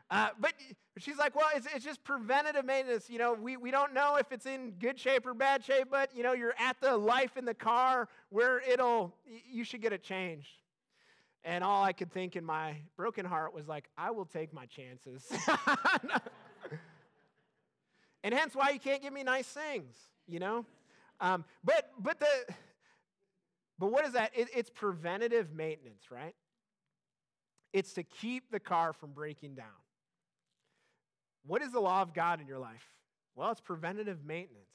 Uh, 0.09 0.29
but 0.39 0.53
she's 0.97 1.17
like, 1.17 1.35
well, 1.35 1.49
it's, 1.53 1.67
it's 1.73 1.83
just 1.83 2.03
preventative 2.03 2.65
maintenance. 2.65 3.09
You 3.09 3.19
know, 3.19 3.33
we, 3.33 3.57
we 3.57 3.71
don't 3.71 3.93
know 3.93 4.15
if 4.15 4.31
it's 4.31 4.45
in 4.45 4.71
good 4.79 4.97
shape 4.99 5.25
or 5.25 5.33
bad 5.33 5.65
shape, 5.65 5.87
but, 5.91 6.15
you 6.15 6.23
know, 6.23 6.33
you're 6.33 6.55
at 6.57 6.77
the 6.79 6.95
life 6.95 7.35
in 7.35 7.43
the 7.43 7.53
car 7.53 8.07
where 8.29 8.61
it'll, 8.61 9.13
you 9.51 9.63
should 9.63 9.81
get 9.81 9.91
it 9.91 10.03
changed. 10.03 10.61
And 11.43 11.63
all 11.63 11.83
I 11.83 11.93
could 11.93 12.11
think 12.11 12.35
in 12.35 12.43
my 12.43 12.77
broken 12.95 13.25
heart 13.25 13.53
was 13.53 13.67
like, 13.67 13.89
I 13.97 14.11
will 14.11 14.25
take 14.25 14.53
my 14.53 14.65
chances. 14.65 15.29
and 18.23 18.33
hence 18.33 18.55
why 18.55 18.69
you 18.69 18.79
can't 18.79 19.01
give 19.01 19.13
me 19.13 19.23
nice 19.23 19.47
things, 19.47 19.95
you 20.27 20.39
know? 20.39 20.65
Um, 21.19 21.43
but, 21.63 21.89
but 21.99 22.19
the, 22.19 22.27
but 23.79 23.91
what 23.91 24.05
is 24.05 24.13
that? 24.13 24.31
It, 24.35 24.49
it's 24.55 24.69
preventative 24.69 25.53
maintenance, 25.53 26.11
right? 26.11 26.35
It's 27.73 27.93
to 27.93 28.03
keep 28.03 28.51
the 28.51 28.59
car 28.59 28.93
from 28.93 29.11
breaking 29.11 29.55
down. 29.55 29.65
What 31.47 31.62
is 31.62 31.71
the 31.71 31.79
law 31.79 32.01
of 32.01 32.13
God 32.13 32.41
in 32.41 32.47
your 32.47 32.60
life? 32.60 32.86
Well, 33.36 33.51
it's 33.51 33.62
preventative 33.62 34.25
maintenance. 34.25 34.69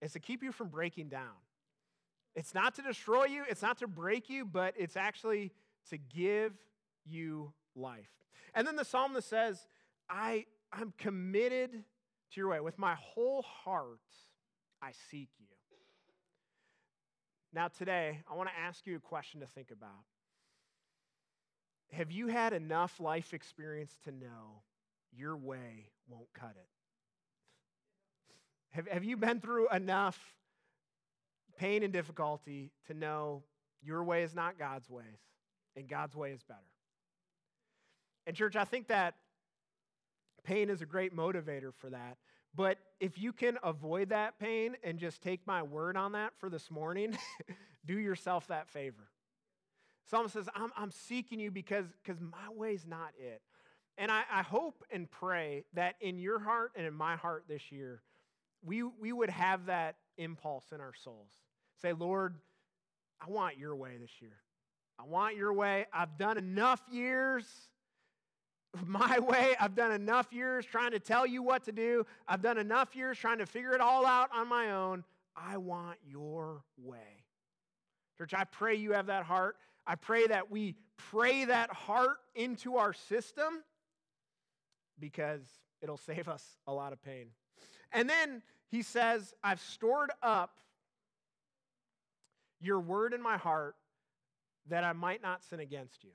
It's 0.00 0.12
to 0.12 0.20
keep 0.20 0.42
you 0.42 0.52
from 0.52 0.68
breaking 0.68 1.08
down. 1.08 1.34
It's 2.34 2.54
not 2.54 2.76
to 2.76 2.82
destroy 2.82 3.24
you, 3.24 3.44
it's 3.48 3.62
not 3.62 3.78
to 3.78 3.88
break 3.88 4.30
you, 4.30 4.44
but 4.44 4.74
it's 4.76 4.96
actually 4.96 5.52
to 5.90 5.98
give 5.98 6.52
you 7.04 7.52
life. 7.74 8.10
And 8.54 8.66
then 8.66 8.76
the 8.76 8.84
psalmist 8.84 9.28
says, 9.28 9.66
I, 10.08 10.46
I'm 10.72 10.92
committed 10.98 11.72
to 11.72 12.40
your 12.40 12.48
way. 12.48 12.60
With 12.60 12.78
my 12.78 12.94
whole 12.94 13.42
heart, 13.42 13.98
I 14.80 14.92
seek 15.10 15.30
you. 15.38 15.46
Now, 17.52 17.68
today, 17.68 18.20
I 18.30 18.36
want 18.36 18.50
to 18.50 18.58
ask 18.58 18.86
you 18.86 18.96
a 18.96 19.00
question 19.00 19.40
to 19.40 19.46
think 19.46 19.70
about. 19.70 20.04
Have 21.92 22.12
you 22.12 22.28
had 22.28 22.52
enough 22.52 23.00
life 23.00 23.32
experience 23.32 23.96
to 24.04 24.12
know 24.12 24.62
your 25.18 25.36
way 25.36 25.90
won't 26.08 26.32
cut 26.34 26.54
it? 26.56 26.68
Have, 28.70 28.86
have 28.88 29.04
you 29.04 29.16
been 29.16 29.40
through 29.40 29.68
enough 29.70 30.18
pain 31.56 31.82
and 31.82 31.92
difficulty 31.92 32.70
to 32.86 32.94
know 32.94 33.42
your 33.82 34.04
way 34.04 34.22
is 34.22 34.34
not 34.34 34.58
God's 34.58 34.88
ways 34.88 35.18
and 35.76 35.88
God's 35.88 36.14
way 36.14 36.30
is 36.30 36.42
better? 36.42 36.60
And, 38.26 38.36
church, 38.36 38.56
I 38.56 38.64
think 38.64 38.88
that 38.88 39.14
pain 40.44 40.70
is 40.70 40.82
a 40.82 40.86
great 40.86 41.16
motivator 41.16 41.72
for 41.74 41.90
that. 41.90 42.18
But 42.54 42.78
if 43.00 43.18
you 43.18 43.32
can 43.32 43.58
avoid 43.62 44.10
that 44.10 44.38
pain 44.38 44.76
and 44.82 44.98
just 44.98 45.22
take 45.22 45.46
my 45.46 45.62
word 45.62 45.96
on 45.96 46.12
that 46.12 46.32
for 46.38 46.48
this 46.50 46.70
morning, 46.70 47.16
do 47.86 47.98
yourself 47.98 48.46
that 48.48 48.68
favor. 48.68 49.08
Psalm 50.10 50.28
says, 50.28 50.48
I'm, 50.54 50.70
I'm 50.76 50.90
seeking 50.90 51.38
you 51.38 51.50
because 51.50 51.86
my 52.06 52.52
way's 52.54 52.86
not 52.86 53.10
it. 53.18 53.42
And 53.98 54.12
I, 54.12 54.22
I 54.32 54.42
hope 54.42 54.84
and 54.92 55.10
pray 55.10 55.64
that 55.74 55.96
in 56.00 56.18
your 56.18 56.38
heart 56.38 56.72
and 56.76 56.86
in 56.86 56.94
my 56.94 57.16
heart 57.16 57.44
this 57.48 57.72
year, 57.72 58.00
we, 58.64 58.84
we 58.84 59.12
would 59.12 59.28
have 59.28 59.66
that 59.66 59.96
impulse 60.16 60.66
in 60.72 60.80
our 60.80 60.94
souls. 60.94 61.32
Say, 61.82 61.92
Lord, 61.92 62.36
I 63.20 63.28
want 63.28 63.58
your 63.58 63.74
way 63.74 63.96
this 64.00 64.10
year. 64.20 64.36
I 65.00 65.04
want 65.04 65.36
your 65.36 65.52
way. 65.52 65.86
I've 65.92 66.16
done 66.16 66.38
enough 66.38 66.80
years 66.90 67.44
my 68.86 69.18
way. 69.18 69.56
I've 69.58 69.74
done 69.74 69.92
enough 69.92 70.32
years 70.32 70.64
trying 70.64 70.92
to 70.92 71.00
tell 71.00 71.26
you 71.26 71.42
what 71.42 71.64
to 71.64 71.72
do. 71.72 72.06
I've 72.26 72.42
done 72.42 72.58
enough 72.58 72.94
years 72.94 73.18
trying 73.18 73.38
to 73.38 73.46
figure 73.46 73.74
it 73.74 73.80
all 73.80 74.06
out 74.06 74.30
on 74.32 74.48
my 74.48 74.72
own. 74.72 75.04
I 75.36 75.56
want 75.56 75.98
your 76.06 76.62
way. 76.76 77.24
Church, 78.16 78.34
I 78.34 78.44
pray 78.44 78.74
you 78.74 78.92
have 78.92 79.06
that 79.06 79.24
heart. 79.24 79.56
I 79.86 79.94
pray 79.94 80.26
that 80.26 80.50
we 80.50 80.74
pray 80.96 81.44
that 81.46 81.70
heart 81.72 82.18
into 82.34 82.76
our 82.76 82.92
system 82.92 83.62
because 85.00 85.42
it'll 85.80 85.96
save 85.96 86.28
us 86.28 86.44
a 86.66 86.72
lot 86.72 86.92
of 86.92 87.02
pain. 87.02 87.28
And 87.92 88.08
then 88.08 88.42
he 88.68 88.82
says, 88.82 89.34
I've 89.42 89.60
stored 89.60 90.10
up 90.22 90.58
your 92.60 92.80
word 92.80 93.14
in 93.14 93.22
my 93.22 93.36
heart 93.36 93.76
that 94.68 94.84
I 94.84 94.92
might 94.92 95.22
not 95.22 95.42
sin 95.44 95.60
against 95.60 96.04
you. 96.04 96.10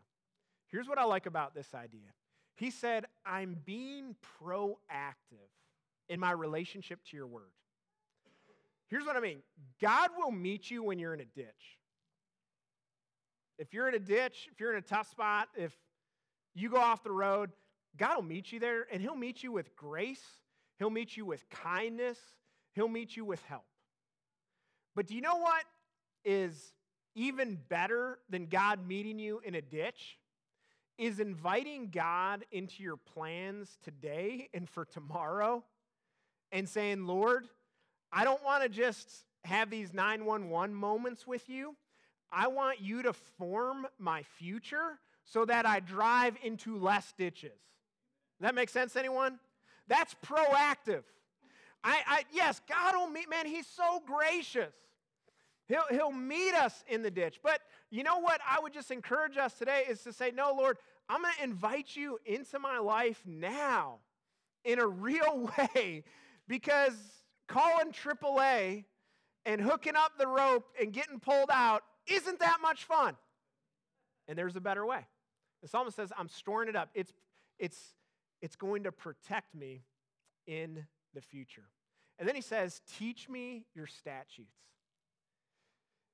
Here's 0.68 0.88
what 0.88 0.98
I 0.98 1.04
like 1.04 1.26
about 1.26 1.56
this 1.56 1.74
idea. 1.74 2.10
He 2.56 2.70
said, 2.70 3.06
I'm 3.26 3.58
being 3.66 4.16
proactive 4.42 5.50
in 6.10 6.20
my 6.20 6.32
relationship 6.32 7.00
to 7.10 7.18
your 7.18 7.28
word. 7.28 7.52
Here's 8.88 9.06
what 9.06 9.16
I 9.16 9.20
mean 9.20 9.42
God 9.82 10.12
will 10.18 10.32
meet 10.32 10.70
you 10.70 10.84
when 10.84 11.00
you're 11.00 11.14
in 11.14 11.22
a 11.22 11.26
ditch. 11.26 11.80
If 13.58 13.74
you're 13.74 13.88
in 13.88 13.96
a 13.96 14.00
ditch, 14.00 14.48
if 14.52 14.60
you're 14.60 14.72
in 14.72 14.78
a 14.78 14.82
tough 14.82 15.10
spot, 15.10 15.48
if 15.56 15.74
you 16.54 16.70
go 16.70 16.78
off 16.78 17.04
the 17.04 17.12
road, 17.12 17.52
God 17.98 18.16
will 18.16 18.24
meet 18.24 18.52
you 18.52 18.60
there 18.60 18.88
and 18.92 19.02
He'll 19.02 19.16
meet 19.16 19.44
you 19.44 19.52
with 19.52 19.76
grace, 19.76 20.24
He'll 20.80 20.90
meet 20.90 21.16
you 21.16 21.26
with 21.26 21.50
kindness, 21.50 22.18
He'll 22.74 22.88
meet 22.88 23.16
you 23.16 23.26
with 23.26 23.42
help. 23.44 23.66
But 24.96 25.08
do 25.08 25.16
you 25.16 25.22
know 25.22 25.38
what 25.38 25.64
is 26.24 26.74
even 27.16 27.60
better 27.70 28.20
than 28.30 28.48
God 28.48 28.88
meeting 28.88 29.20
you 29.20 29.42
in 29.44 29.56
a 29.56 29.62
ditch? 29.62 30.18
Is 31.00 31.20
inviting 31.20 31.90
God 31.90 32.46
into 32.52 32.84
your 32.84 32.98
plans 32.98 33.80
today 33.84 34.50
and 34.54 34.70
for 34.70 34.86
tomorrow 34.86 35.64
and 36.52 36.70
saying, 36.70 37.08
Lord, 37.08 37.48
I 38.12 38.24
don't 38.24 38.44
want 38.44 38.62
to 38.62 38.70
just 38.70 39.10
have 39.44 39.72
these 39.72 39.92
911 39.92 40.74
moments 40.74 41.26
with 41.26 41.50
you. 41.50 41.76
I 42.32 42.48
want 42.48 42.80
you 42.80 43.02
to 43.04 43.14
form 43.14 43.88
my 43.98 44.24
future 44.24 45.00
so 45.26 45.46
that 45.46 45.66
I 45.66 45.80
drive 45.80 46.36
into 46.44 46.78
less 46.78 47.14
ditches. 47.18 47.60
That 48.40 48.56
makes 48.56 48.72
sense, 48.72 48.96
anyone? 48.96 49.40
That's 49.88 50.16
proactive. 50.26 51.04
I, 51.84 52.02
I 52.08 52.24
yes, 52.32 52.62
God 52.70 52.96
will 52.96 53.08
meet, 53.08 53.30
man, 53.30 53.46
He's 53.46 53.68
so 53.68 54.02
gracious. 54.06 54.74
He'll, 55.68 55.84
he'll 55.90 56.12
meet 56.12 56.54
us 56.54 56.84
in 56.88 57.04
the 57.04 57.12
ditch. 57.12 57.40
But 57.42 57.62
you 57.90 58.04
know 58.04 58.20
what 58.20 58.42
I 58.50 58.60
would 58.60 58.74
just 58.74 58.92
encourage 58.92 59.38
us 59.38 59.54
today 59.54 59.84
is 59.90 60.02
to 60.04 60.12
say, 60.12 60.32
no, 60.36 60.54
Lord, 60.58 60.78
I'm 61.08 61.22
going 61.22 61.34
to 61.38 61.44
invite 61.44 61.96
you 61.96 62.20
into 62.26 62.60
my 62.60 62.80
life 62.80 63.22
now 63.26 64.00
in 64.66 64.80
a 64.80 64.88
real 64.88 65.50
way 65.58 66.04
because 66.48 66.94
calling 67.48 67.92
AAA 67.92 68.86
and 69.46 69.62
hooking 69.62 69.96
up 69.96 70.14
the 70.18 70.28
rope 70.28 70.66
and 70.80 70.92
getting 70.92 71.20
pulled 71.20 71.50
out 71.52 71.84
isn't 72.08 72.40
that 72.40 72.58
much 72.62 72.84
fun. 72.84 73.16
And 74.28 74.38
there's 74.38 74.56
a 74.56 74.62
better 74.62 74.86
way. 74.86 75.06
The 75.62 75.68
psalmist 75.68 75.96
says, 75.96 76.12
I'm 76.18 76.30
storing 76.30 76.70
it 76.70 76.76
up. 76.76 76.90
It's, 76.94 77.14
it's, 77.58 77.78
it's 78.44 78.58
going 78.58 78.84
to 78.84 78.92
protect 78.92 79.56
me 79.56 79.86
in 80.46 80.86
the 81.14 81.22
future. 81.22 81.64
And 82.20 82.28
then 82.28 82.36
he 82.36 82.42
says, 82.42 82.82
Teach 83.00 83.30
me 83.30 83.64
your 83.74 83.88
statutes. 83.88 84.58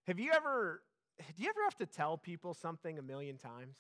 Have 0.08 0.20
you 0.20 0.32
ever, 0.32 0.84
do 1.36 1.44
you 1.44 1.50
ever 1.50 1.64
have 1.64 1.76
to 1.78 1.88
tell 1.88 2.18
people 2.18 2.54
something 2.54 3.00
a 3.00 3.02
million 3.02 3.38
times? 3.38 3.76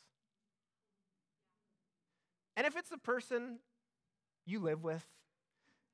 And 2.57 2.65
if 2.65 2.75
it's 2.75 2.89
the 2.89 2.97
person 2.97 3.59
you 4.47 4.59
live 4.59 4.83
with 4.83 5.05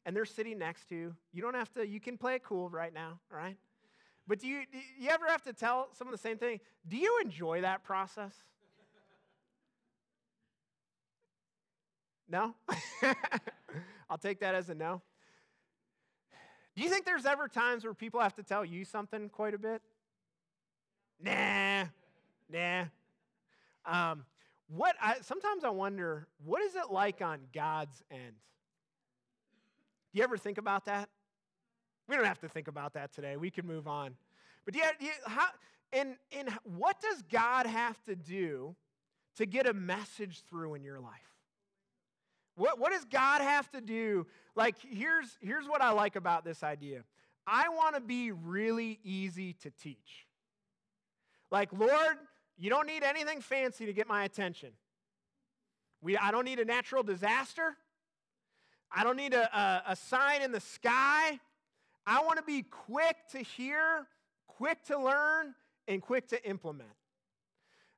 and 0.05 0.15
they're 0.15 0.25
sitting 0.25 0.57
next 0.57 0.87
to 0.89 0.95
you, 0.95 1.15
you 1.33 1.41
don't 1.41 1.55
have 1.55 1.71
to, 1.73 1.85
you 1.85 1.99
can 1.99 2.17
play 2.17 2.35
it 2.35 2.43
cool 2.43 2.69
right 2.69 2.93
now, 2.93 3.19
all 3.31 3.37
right? 3.37 3.57
But 4.27 4.39
do 4.39 4.47
you, 4.47 4.61
do 4.71 4.77
you 4.97 5.09
ever 5.09 5.27
have 5.27 5.43
to 5.43 5.53
tell 5.53 5.89
someone 5.91 6.13
the 6.13 6.17
same 6.17 6.37
thing? 6.37 6.61
Do 6.87 6.95
you 6.95 7.19
enjoy 7.21 7.61
that 7.61 7.83
process? 7.83 8.33
No? 12.27 12.55
I'll 14.09 14.17
take 14.17 14.39
that 14.39 14.55
as 14.55 14.69
a 14.69 14.75
no. 14.75 15.01
Do 16.75 16.83
you 16.83 16.89
think 16.89 17.05
there's 17.05 17.25
ever 17.25 17.47
times 17.47 17.83
where 17.83 17.93
people 17.93 18.19
have 18.19 18.35
to 18.35 18.43
tell 18.43 18.65
you 18.65 18.83
something 18.83 19.29
quite 19.29 19.53
a 19.53 19.57
bit? 19.57 19.81
Nah, 21.21 21.85
nah. 22.49 22.85
Um, 23.85 24.25
what 24.67 24.95
I, 25.01 25.17
sometimes 25.21 25.63
I 25.63 25.69
wonder, 25.69 26.27
what 26.43 26.61
is 26.61 26.75
it 26.75 26.91
like 26.91 27.21
on 27.21 27.39
God's 27.53 28.03
end? 28.11 28.33
Do 30.11 30.19
you 30.19 30.23
ever 30.23 30.37
think 30.37 30.57
about 30.57 30.85
that? 30.85 31.09
We 32.07 32.15
don't 32.15 32.25
have 32.25 32.39
to 32.39 32.49
think 32.49 32.67
about 32.67 32.93
that 32.93 33.13
today. 33.13 33.37
We 33.37 33.49
can 33.49 33.65
move 33.65 33.87
on. 33.87 34.15
But 34.65 34.73
do 34.73 34.79
you, 34.79 35.11
how, 35.25 35.47
and, 35.93 36.15
and 36.31 36.49
what 36.63 36.99
does 36.99 37.21
God 37.31 37.67
have 37.67 38.01
to 38.03 38.15
do 38.15 38.75
to 39.37 39.45
get 39.45 39.67
a 39.67 39.73
message 39.73 40.41
through 40.49 40.75
in 40.75 40.83
your 40.83 40.99
life? 40.99 41.34
What, 42.55 42.79
what 42.79 42.91
does 42.91 43.05
God 43.05 43.41
have 43.41 43.69
to 43.71 43.81
do? 43.81 44.25
Like, 44.55 44.75
here's, 44.79 45.37
here's 45.41 45.67
what 45.67 45.81
I 45.81 45.91
like 45.91 46.15
about 46.15 46.45
this 46.45 46.63
idea 46.63 47.03
I 47.47 47.69
want 47.69 47.95
to 47.95 48.01
be 48.01 48.31
really 48.31 48.99
easy 49.03 49.53
to 49.61 49.71
teach. 49.71 50.25
Like, 51.51 51.71
Lord, 51.71 52.17
you 52.57 52.69
don't 52.69 52.87
need 52.87 53.03
anything 53.03 53.41
fancy 53.41 53.85
to 53.85 53.93
get 53.93 54.07
my 54.07 54.23
attention. 54.23 54.71
We, 56.01 56.17
I 56.17 56.31
don't 56.31 56.45
need 56.45 56.59
a 56.59 56.65
natural 56.65 57.03
disaster. 57.03 57.75
I 58.91 59.03
don't 59.03 59.17
need 59.17 59.33
a, 59.33 59.57
a, 59.57 59.91
a 59.91 59.95
sign 59.95 60.41
in 60.41 60.51
the 60.51 60.59
sky. 60.59 61.39
I 62.07 62.23
want 62.23 62.37
to 62.37 62.43
be 62.43 62.63
quick 62.63 63.15
to 63.31 63.39
hear, 63.39 64.07
quick 64.47 64.83
to 64.85 64.97
learn, 64.97 65.55
and 65.87 66.01
quick 66.01 66.27
to 66.29 66.47
implement. 66.47 66.89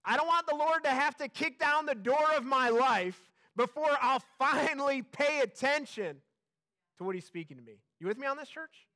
I 0.03 0.17
don't 0.17 0.27
want 0.27 0.47
the 0.47 0.55
Lord 0.55 0.83
to 0.85 0.89
have 0.89 1.15
to 1.17 1.27
kick 1.27 1.59
down 1.59 1.85
the 1.85 1.95
door 1.95 2.25
of 2.35 2.45
my 2.45 2.69
life 2.69 3.19
before 3.57 3.89
I'll 4.01 4.23
finally 4.37 5.01
pay 5.01 5.41
attention 5.41 6.17
to 6.97 7.03
what 7.03 7.15
he's 7.15 7.25
speaking 7.25 7.57
to 7.57 7.63
me. 7.63 7.79
You 7.99 8.07
with 8.07 8.17
me 8.17 8.27
on 8.27 8.37
this, 8.37 8.47
church? 8.47 8.87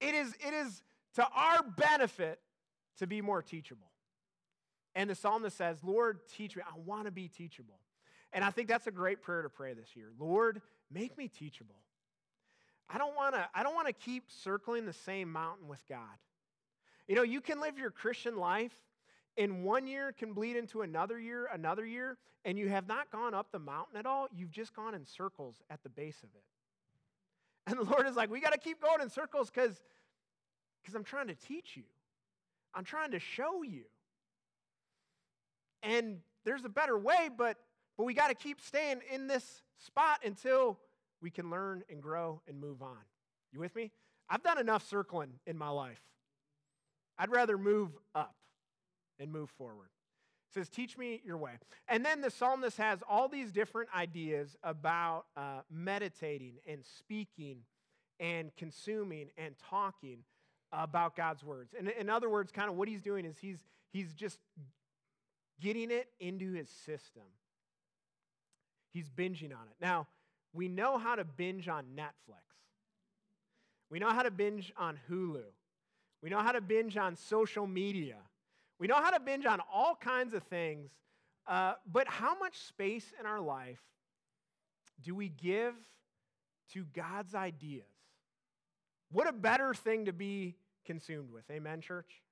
It 0.00 0.14
is, 0.14 0.34
it 0.46 0.54
is 0.54 0.82
to 1.14 1.26
our 1.34 1.62
benefit 1.62 2.38
to 2.98 3.06
be 3.06 3.20
more 3.20 3.42
teachable. 3.42 3.90
And 4.94 5.08
the 5.10 5.14
psalmist 5.14 5.56
says, 5.56 5.78
Lord, 5.82 6.20
teach 6.36 6.54
me. 6.54 6.62
I 6.62 6.78
want 6.84 7.06
to 7.06 7.10
be 7.10 7.28
teachable. 7.28 7.80
And 8.32 8.44
I 8.44 8.50
think 8.50 8.68
that's 8.68 8.86
a 8.86 8.92
great 8.92 9.22
prayer 9.22 9.42
to 9.42 9.48
pray 9.48 9.72
this 9.72 9.96
year. 9.96 10.10
Lord, 10.18 10.60
make 10.92 11.16
me 11.16 11.28
teachable. 11.28 11.76
I 12.90 12.98
don't 12.98 13.16
want 13.16 13.34
to 13.34 13.48
I 13.54 13.62
don't 13.62 13.74
want 13.74 13.86
to 13.86 13.92
keep 13.92 14.30
circling 14.30 14.86
the 14.86 14.92
same 14.92 15.30
mountain 15.30 15.68
with 15.68 15.82
God. 15.88 15.98
You 17.06 17.16
know, 17.16 17.22
you 17.22 17.40
can 17.40 17.60
live 17.60 17.78
your 17.78 17.90
Christian 17.90 18.36
life 18.36 18.74
in 19.38 19.62
one 19.62 19.86
year 19.86 20.12
can 20.12 20.32
bleed 20.34 20.56
into 20.56 20.82
another 20.82 21.18
year, 21.18 21.48
another 21.52 21.86
year, 21.86 22.18
and 22.44 22.58
you 22.58 22.68
have 22.68 22.88
not 22.88 23.10
gone 23.10 23.32
up 23.32 23.46
the 23.52 23.58
mountain 23.58 23.96
at 23.96 24.04
all. 24.04 24.26
You've 24.34 24.50
just 24.50 24.74
gone 24.74 24.94
in 24.94 25.06
circles 25.06 25.62
at 25.70 25.82
the 25.82 25.88
base 25.88 26.18
of 26.22 26.28
it. 26.34 26.42
And 27.66 27.78
the 27.78 27.90
Lord 27.90 28.06
is 28.06 28.16
like, 28.16 28.30
we 28.30 28.40
got 28.40 28.52
to 28.52 28.58
keep 28.58 28.82
going 28.82 29.00
in 29.00 29.08
circles 29.08 29.50
because 29.50 29.80
I'm 30.94 31.04
trying 31.04 31.28
to 31.28 31.34
teach 31.34 31.76
you. 31.76 31.84
I'm 32.74 32.84
trying 32.84 33.12
to 33.12 33.20
show 33.20 33.62
you. 33.62 33.84
And 35.82 36.18
there's 36.44 36.64
a 36.64 36.68
better 36.68 36.98
way, 36.98 37.30
but 37.34 37.56
but 37.96 38.04
we 38.04 38.14
got 38.14 38.28
to 38.28 38.34
keep 38.34 38.60
staying 38.60 39.00
in 39.12 39.26
this 39.26 39.62
spot 39.84 40.20
until 40.24 40.78
we 41.20 41.30
can 41.30 41.50
learn 41.50 41.82
and 41.90 42.00
grow 42.00 42.40
and 42.46 42.60
move 42.60 42.80
on. 42.80 42.96
You 43.52 43.58
with 43.58 43.74
me? 43.74 43.90
I've 44.30 44.42
done 44.42 44.58
enough 44.58 44.88
circling 44.88 45.32
in 45.46 45.58
my 45.58 45.68
life. 45.68 46.00
I'd 47.18 47.30
rather 47.30 47.58
move 47.58 47.90
up 48.14 48.36
and 49.18 49.32
move 49.32 49.50
forward. 49.50 49.88
It 50.50 50.54
says, 50.54 50.68
Teach 50.68 50.96
me 50.96 51.20
your 51.24 51.36
way. 51.36 51.58
And 51.88 52.04
then 52.04 52.20
the 52.20 52.30
psalmist 52.30 52.76
has 52.78 53.00
all 53.08 53.28
these 53.28 53.52
different 53.52 53.90
ideas 53.94 54.56
about 54.62 55.26
uh, 55.36 55.60
meditating 55.70 56.54
and 56.66 56.84
speaking 56.84 57.58
and 58.20 58.54
consuming 58.56 59.28
and 59.36 59.54
talking 59.70 60.18
about 60.72 61.16
God's 61.16 61.44
words. 61.44 61.74
And 61.78 61.88
in 61.88 62.10
other 62.10 62.28
words, 62.28 62.52
kind 62.52 62.68
of 62.68 62.76
what 62.76 62.88
he's 62.88 63.00
doing 63.00 63.24
is 63.24 63.38
he's, 63.38 63.64
he's 63.92 64.14
just 64.14 64.38
getting 65.60 65.90
it 65.90 66.08
into 66.20 66.52
his 66.52 66.68
system. 66.68 67.22
He's 68.92 69.08
binging 69.08 69.52
on 69.52 69.68
it. 69.70 69.76
Now, 69.80 70.06
we 70.52 70.68
know 70.68 70.98
how 70.98 71.14
to 71.14 71.24
binge 71.24 71.68
on 71.68 71.84
Netflix. 71.96 72.42
We 73.90 73.98
know 73.98 74.10
how 74.10 74.22
to 74.22 74.30
binge 74.30 74.72
on 74.76 74.98
Hulu. 75.10 75.44
We 76.22 76.30
know 76.30 76.40
how 76.40 76.52
to 76.52 76.60
binge 76.60 76.96
on 76.96 77.16
social 77.16 77.66
media. 77.66 78.16
We 78.78 78.86
know 78.86 78.96
how 78.96 79.10
to 79.10 79.20
binge 79.20 79.46
on 79.46 79.60
all 79.72 79.94
kinds 79.94 80.34
of 80.34 80.42
things, 80.44 80.90
uh, 81.46 81.74
but 81.90 82.06
how 82.08 82.38
much 82.38 82.56
space 82.58 83.12
in 83.18 83.26
our 83.26 83.40
life 83.40 83.80
do 85.02 85.14
we 85.14 85.28
give 85.28 85.74
to 86.72 86.84
God's 86.94 87.34
ideas? 87.34 87.84
What 89.10 89.26
a 89.26 89.32
better 89.32 89.74
thing 89.74 90.04
to 90.04 90.12
be 90.12 90.56
consumed 90.84 91.32
with. 91.32 91.44
Amen, 91.50 91.80
church? 91.80 92.22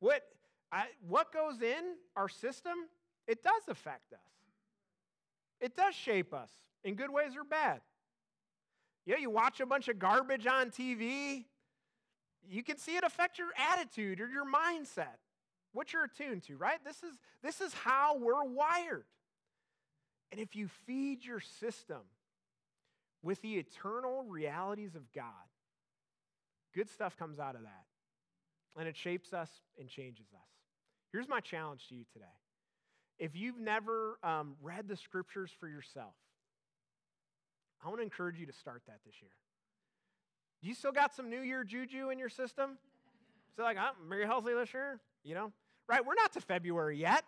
What, 0.00 0.22
I, 0.72 0.86
what 1.06 1.32
goes 1.32 1.62
in 1.62 1.94
our 2.16 2.28
system, 2.28 2.74
it 3.26 3.42
does 3.42 3.62
affect 3.68 4.12
us. 4.12 4.18
It 5.60 5.76
does 5.76 5.94
shape 5.94 6.34
us 6.34 6.50
in 6.84 6.94
good 6.94 7.10
ways 7.10 7.36
or 7.36 7.44
bad. 7.44 7.80
Yeah, 9.04 9.16
you 9.18 9.30
watch 9.30 9.60
a 9.60 9.66
bunch 9.66 9.88
of 9.88 9.98
garbage 9.98 10.46
on 10.46 10.70
TV, 10.70 11.44
you 12.48 12.62
can 12.62 12.76
see 12.76 12.96
it 12.96 13.04
affect 13.04 13.38
your 13.38 13.48
attitude 13.72 14.20
or 14.20 14.28
your 14.28 14.44
mindset, 14.44 15.18
what 15.76 15.92
you're 15.92 16.04
attuned 16.04 16.42
to, 16.44 16.56
right? 16.56 16.78
This 16.86 17.02
is, 17.02 17.18
this 17.42 17.60
is 17.60 17.74
how 17.74 18.16
we're 18.16 18.44
wired. 18.44 19.04
And 20.32 20.40
if 20.40 20.56
you 20.56 20.68
feed 20.86 21.22
your 21.22 21.40
system 21.60 22.00
with 23.22 23.42
the 23.42 23.56
eternal 23.56 24.24
realities 24.26 24.94
of 24.94 25.12
God, 25.12 25.24
good 26.74 26.88
stuff 26.88 27.18
comes 27.18 27.38
out 27.38 27.56
of 27.56 27.62
that. 27.62 27.84
And 28.78 28.88
it 28.88 28.96
shapes 28.96 29.34
us 29.34 29.50
and 29.78 29.86
changes 29.86 30.28
us. 30.32 30.48
Here's 31.12 31.28
my 31.28 31.40
challenge 31.40 31.88
to 31.90 31.94
you 31.94 32.04
today. 32.10 32.24
If 33.18 33.36
you've 33.36 33.60
never 33.60 34.18
um, 34.22 34.54
read 34.62 34.88
the 34.88 34.96
scriptures 34.96 35.50
for 35.60 35.68
yourself, 35.68 36.14
I 37.84 37.88
want 37.88 37.98
to 37.98 38.02
encourage 38.02 38.38
you 38.38 38.46
to 38.46 38.52
start 38.52 38.80
that 38.86 39.00
this 39.04 39.14
year. 39.20 39.30
You 40.62 40.72
still 40.74 40.92
got 40.92 41.14
some 41.14 41.28
New 41.28 41.42
Year 41.42 41.64
juju 41.64 42.08
in 42.08 42.18
your 42.18 42.30
system? 42.30 42.78
So, 43.56 43.62
like, 43.62 43.76
I'm 43.76 43.92
very 44.08 44.24
healthy 44.24 44.54
this 44.54 44.72
year, 44.72 45.00
you 45.22 45.34
know? 45.34 45.52
Right? 45.88 46.04
We're 46.04 46.14
not 46.14 46.32
to 46.34 46.40
February 46.40 46.98
yet. 46.98 47.24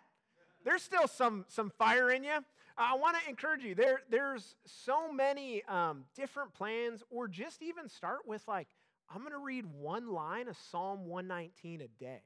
There's 0.65 0.83
still 0.83 1.07
some, 1.07 1.45
some 1.47 1.71
fire 1.77 2.11
in 2.11 2.23
you. 2.23 2.37
I 2.77 2.95
want 2.95 3.17
to 3.21 3.29
encourage 3.29 3.63
you. 3.63 3.75
There, 3.75 4.01
there's 4.09 4.55
so 4.65 5.11
many 5.11 5.63
um, 5.65 6.05
different 6.15 6.53
plans, 6.53 7.03
or 7.09 7.27
just 7.27 7.61
even 7.61 7.89
start 7.89 8.19
with, 8.25 8.47
like, 8.47 8.67
I'm 9.13 9.21
going 9.21 9.31
to 9.31 9.39
read 9.39 9.65
one 9.65 10.11
line 10.11 10.47
of 10.47 10.57
Psalm 10.71 11.05
119 11.05 11.81
a 11.81 11.87
day. 12.01 12.21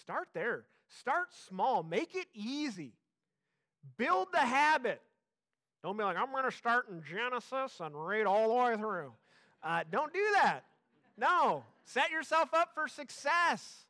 Start 0.00 0.28
there. 0.32 0.64
Start 0.88 1.28
small. 1.48 1.82
Make 1.82 2.14
it 2.14 2.28
easy. 2.34 2.92
Build 3.96 4.28
the 4.32 4.38
habit. 4.38 5.00
Don't 5.82 5.96
be 5.96 6.04
like, 6.04 6.16
I'm 6.16 6.30
going 6.30 6.44
to 6.44 6.50
start 6.50 6.86
in 6.90 7.02
Genesis 7.02 7.80
and 7.80 7.94
read 7.94 8.26
all 8.26 8.48
the 8.48 8.54
way 8.54 8.76
through. 8.76 9.12
Uh, 9.62 9.84
don't 9.90 10.12
do 10.12 10.24
that. 10.34 10.60
No. 11.16 11.64
Set 11.84 12.10
yourself 12.10 12.54
up 12.54 12.70
for 12.74 12.88
success. 12.88 13.86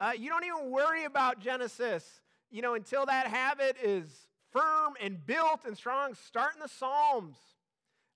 Uh, 0.00 0.12
you 0.18 0.28
don't 0.28 0.44
even 0.44 0.70
worry 0.70 1.04
about 1.04 1.40
Genesis, 1.40 2.20
you 2.50 2.62
know, 2.62 2.74
until 2.74 3.06
that 3.06 3.26
habit 3.26 3.76
is 3.82 4.28
firm 4.52 4.94
and 5.00 5.24
built 5.26 5.64
and 5.66 5.76
strong. 5.76 6.14
Start 6.14 6.54
in 6.54 6.60
the 6.60 6.68
Psalms. 6.68 7.36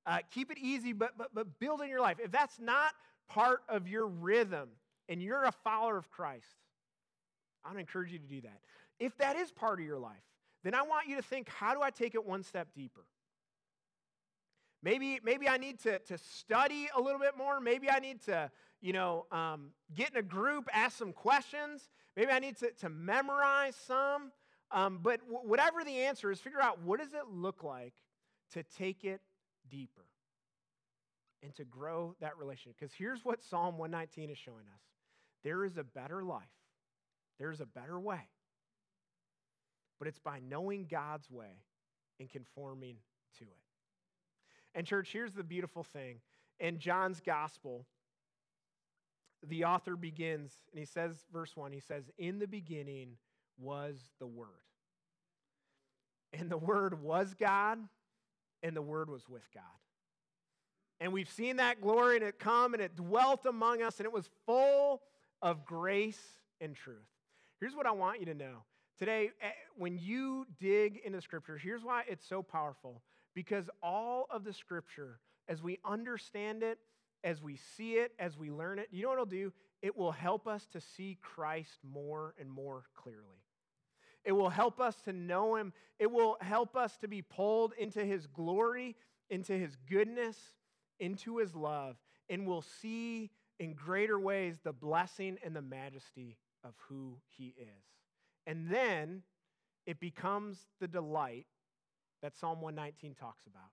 Uh, 0.06 0.18
keep 0.30 0.50
it 0.50 0.58
easy, 0.58 0.92
but, 0.92 1.18
but, 1.18 1.34
but 1.34 1.58
build 1.58 1.82
in 1.82 1.88
your 1.88 2.00
life. 2.00 2.16
If 2.22 2.30
that's 2.30 2.58
not 2.58 2.92
part 3.28 3.60
of 3.68 3.86
your 3.88 4.06
rhythm 4.06 4.70
and 5.08 5.22
you're 5.22 5.44
a 5.44 5.52
follower 5.52 5.96
of 5.96 6.10
Christ, 6.10 6.46
I 7.64 7.72
would 7.72 7.80
encourage 7.80 8.12
you 8.12 8.18
to 8.18 8.26
do 8.26 8.40
that. 8.42 8.60
If 8.98 9.16
that 9.18 9.36
is 9.36 9.50
part 9.50 9.80
of 9.80 9.86
your 9.86 9.98
life, 9.98 10.16
then 10.64 10.74
I 10.74 10.82
want 10.82 11.08
you 11.08 11.16
to 11.16 11.22
think 11.22 11.48
how 11.48 11.74
do 11.74 11.82
I 11.82 11.90
take 11.90 12.14
it 12.14 12.24
one 12.24 12.42
step 12.42 12.68
deeper? 12.74 13.04
Maybe, 14.82 15.18
maybe 15.24 15.48
I 15.48 15.56
need 15.56 15.80
to, 15.80 15.98
to 15.98 16.18
study 16.18 16.88
a 16.96 17.00
little 17.00 17.18
bit 17.18 17.36
more. 17.36 17.60
Maybe 17.60 17.90
I 17.90 17.98
need 17.98 18.22
to, 18.26 18.50
you 18.80 18.92
know, 18.92 19.26
um, 19.32 19.70
get 19.94 20.10
in 20.10 20.16
a 20.16 20.22
group, 20.22 20.68
ask 20.72 20.96
some 20.96 21.12
questions. 21.12 21.88
Maybe 22.16 22.30
I 22.30 22.38
need 22.38 22.56
to, 22.58 22.70
to 22.80 22.88
memorize 22.88 23.74
some. 23.74 24.30
Um, 24.70 25.00
but 25.02 25.20
w- 25.20 25.48
whatever 25.48 25.82
the 25.82 26.02
answer 26.02 26.30
is, 26.30 26.38
figure 26.38 26.62
out 26.62 26.80
what 26.82 27.00
does 27.00 27.12
it 27.12 27.28
look 27.32 27.64
like 27.64 27.94
to 28.52 28.62
take 28.62 29.04
it 29.04 29.20
deeper 29.68 30.04
and 31.42 31.54
to 31.56 31.64
grow 31.64 32.14
that 32.20 32.38
relationship. 32.38 32.76
Because 32.78 32.94
here's 32.94 33.24
what 33.24 33.42
Psalm 33.42 33.78
119 33.78 34.30
is 34.30 34.38
showing 34.38 34.66
us 34.72 34.80
there 35.44 35.64
is 35.64 35.76
a 35.76 35.84
better 35.84 36.22
life, 36.22 36.42
there's 37.38 37.60
a 37.60 37.66
better 37.66 37.98
way. 37.98 38.28
But 39.98 40.06
it's 40.06 40.20
by 40.20 40.40
knowing 40.40 40.86
God's 40.88 41.28
way 41.28 41.64
and 42.20 42.30
conforming 42.30 42.96
to 43.38 43.44
it. 43.44 43.67
And, 44.78 44.86
church, 44.86 45.10
here's 45.12 45.32
the 45.32 45.42
beautiful 45.42 45.82
thing. 45.82 46.20
In 46.60 46.78
John's 46.78 47.20
gospel, 47.20 47.84
the 49.44 49.64
author 49.64 49.96
begins, 49.96 50.52
and 50.70 50.78
he 50.78 50.84
says, 50.84 51.16
verse 51.32 51.56
1, 51.56 51.72
he 51.72 51.80
says, 51.80 52.04
In 52.16 52.38
the 52.38 52.46
beginning 52.46 53.16
was 53.58 53.98
the 54.20 54.26
Word. 54.28 54.46
And 56.32 56.48
the 56.48 56.56
Word 56.56 57.02
was 57.02 57.34
God, 57.34 57.80
and 58.62 58.76
the 58.76 58.80
Word 58.80 59.10
was 59.10 59.28
with 59.28 59.42
God. 59.52 59.64
And 61.00 61.12
we've 61.12 61.28
seen 61.28 61.56
that 61.56 61.80
glory, 61.80 62.14
and 62.14 62.24
it 62.24 62.38
come, 62.38 62.72
and 62.72 62.80
it 62.80 62.94
dwelt 62.94 63.46
among 63.46 63.82
us, 63.82 63.98
and 63.98 64.06
it 64.06 64.12
was 64.12 64.30
full 64.46 65.02
of 65.42 65.64
grace 65.64 66.22
and 66.60 66.76
truth. 66.76 66.98
Here's 67.58 67.74
what 67.74 67.86
I 67.86 67.90
want 67.90 68.20
you 68.20 68.26
to 68.26 68.34
know. 68.34 68.62
Today, 68.96 69.30
eh, 69.42 69.50
when 69.76 69.98
you 69.98 70.46
dig 70.60 71.00
into 71.04 71.20
Scripture, 71.20 71.58
here's 71.58 71.82
why 71.82 72.04
it's 72.06 72.24
so 72.28 72.44
powerful. 72.44 73.02
Because 73.38 73.70
all 73.84 74.26
of 74.30 74.42
the 74.42 74.52
Scripture, 74.52 75.20
as 75.46 75.62
we 75.62 75.78
understand 75.84 76.64
it, 76.64 76.80
as 77.22 77.40
we 77.40 77.56
see 77.76 77.92
it, 77.92 78.10
as 78.18 78.36
we 78.36 78.50
learn 78.50 78.80
it, 78.80 78.88
you 78.90 79.04
know 79.04 79.10
what 79.10 79.14
it'll 79.14 79.26
do? 79.26 79.52
It 79.80 79.96
will 79.96 80.10
help 80.10 80.48
us 80.48 80.66
to 80.72 80.80
see 80.80 81.18
Christ 81.22 81.78
more 81.88 82.34
and 82.40 82.50
more 82.50 82.86
clearly. 82.96 83.44
It 84.24 84.32
will 84.32 84.48
help 84.48 84.80
us 84.80 84.96
to 85.04 85.12
know 85.12 85.54
Him. 85.54 85.72
It 86.00 86.10
will 86.10 86.36
help 86.40 86.74
us 86.74 86.96
to 86.96 87.06
be 87.06 87.22
pulled 87.22 87.74
into 87.78 88.04
His 88.04 88.26
glory, 88.26 88.96
into 89.30 89.52
His 89.52 89.76
goodness, 89.88 90.36
into 90.98 91.38
His 91.38 91.54
love, 91.54 91.94
and 92.28 92.44
we'll 92.44 92.64
see 92.80 93.30
in 93.60 93.74
greater 93.74 94.18
ways 94.18 94.58
the 94.64 94.72
blessing 94.72 95.38
and 95.44 95.54
the 95.54 95.62
majesty 95.62 96.36
of 96.64 96.74
who 96.88 97.18
He 97.36 97.54
is. 97.56 97.84
And 98.48 98.68
then 98.68 99.22
it 99.86 100.00
becomes 100.00 100.58
the 100.80 100.88
delight 100.88 101.46
that 102.22 102.36
Psalm 102.36 102.60
119 102.60 103.14
talks 103.14 103.46
about. 103.46 103.70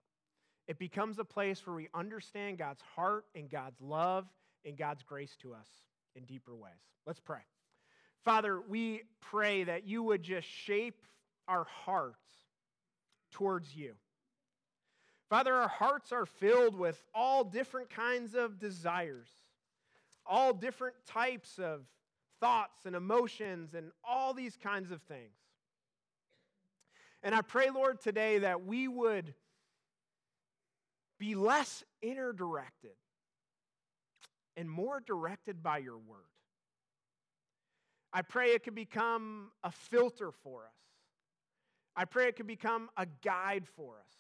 It 0.68 0.80
becomes 0.80 1.20
a 1.20 1.24
place 1.24 1.66
where 1.66 1.76
we 1.76 1.90
understand 1.94 2.58
God's 2.58 2.82
heart 2.96 3.26
and 3.36 3.50
God's 3.50 3.80
love 3.82 4.26
and 4.66 4.78
God's 4.78 5.04
grace 5.04 5.36
to 5.42 5.54
us 5.54 5.68
in 6.16 6.24
deeper 6.26 6.56
ways. 6.56 6.74
Let's 7.06 7.20
pray. 7.20 7.42
Father, 8.24 8.60
we 8.60 9.04
pray 9.22 9.64
that 9.66 9.88
you 9.88 10.02
would 10.02 10.24
just 10.24 10.48
shape 10.48 11.06
our 11.48 11.66
hearts 11.66 12.26
towards 13.32 13.76
you. 13.76 13.94
Father, 15.30 15.54
our 15.54 15.68
hearts 15.68 16.12
are 16.12 16.26
filled 16.26 16.76
with 16.76 17.04
all 17.14 17.44
different 17.44 17.90
kinds 17.90 18.36
of 18.36 18.60
desires, 18.60 19.28
all 20.26 20.54
different 20.54 20.96
types 21.08 21.60
of 21.60 21.82
thoughts 22.40 22.86
and 22.86 22.96
emotions, 22.96 23.74
and 23.74 23.92
all 24.04 24.34
these 24.34 24.58
kinds 24.58 24.92
of 24.92 25.02
things. 25.04 25.36
And 27.26 27.34
I 27.34 27.42
pray, 27.42 27.72
Lord, 27.74 28.00
today 28.00 28.38
that 28.38 28.66
we 28.66 28.88
would 28.88 29.34
be 31.18 31.34
less 31.34 31.84
inner 32.04 32.32
directed 32.32 32.92
and 34.56 34.70
more 34.70 35.00
directed 35.00 35.64
by 35.64 35.80
your 35.80 35.98
word. 35.98 36.20
I 38.14 38.22
pray 38.22 38.52
it 38.52 38.64
could 38.64 38.76
become 38.76 39.50
a 39.64 39.72
filter 39.72 40.32
for 40.44 40.66
us. 40.66 40.78
I 41.96 42.06
pray 42.06 42.28
it 42.28 42.36
could 42.36 42.46
become 42.46 42.90
a 42.96 43.08
guide 43.24 43.68
for 43.76 43.96
us. 43.96 44.12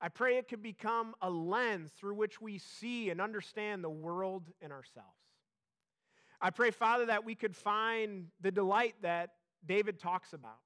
I 0.00 0.08
pray 0.08 0.38
it 0.38 0.48
could 0.48 0.62
become 0.62 1.14
a 1.22 1.30
lens 1.30 1.92
through 1.96 2.14
which 2.14 2.40
we 2.40 2.58
see 2.58 3.10
and 3.10 3.20
understand 3.20 3.84
the 3.84 3.90
world 3.90 4.48
and 4.60 4.72
ourselves. 4.72 5.08
I 6.40 6.50
pray, 6.50 6.72
Father, 6.72 7.06
that 7.06 7.24
we 7.24 7.36
could 7.36 7.54
find 7.54 8.26
the 8.40 8.50
delight 8.50 8.96
that 9.02 9.30
David 9.64 10.00
talks 10.00 10.32
about 10.32 10.58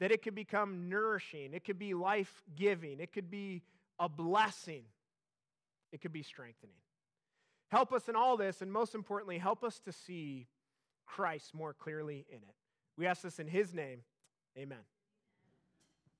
that 0.00 0.10
it 0.10 0.22
could 0.22 0.34
become 0.34 0.88
nourishing, 0.88 1.52
it 1.52 1.64
could 1.64 1.78
be 1.78 1.94
life 1.94 2.42
giving, 2.56 3.00
it 3.00 3.12
could 3.12 3.30
be 3.30 3.62
a 3.98 4.08
blessing, 4.08 4.84
it 5.92 6.00
could 6.00 6.12
be 6.12 6.22
strengthening. 6.22 6.74
Help 7.70 7.92
us 7.92 8.08
in 8.08 8.16
all 8.16 8.36
this, 8.36 8.62
and 8.62 8.72
most 8.72 8.94
importantly, 8.94 9.38
help 9.38 9.62
us 9.62 9.78
to 9.80 9.92
see 9.92 10.46
Christ 11.06 11.54
more 11.54 11.74
clearly 11.74 12.24
in 12.30 12.38
it. 12.38 12.54
We 12.96 13.06
ask 13.06 13.22
this 13.22 13.38
in 13.38 13.46
His 13.46 13.74
name. 13.74 14.00
Amen. 14.56 14.78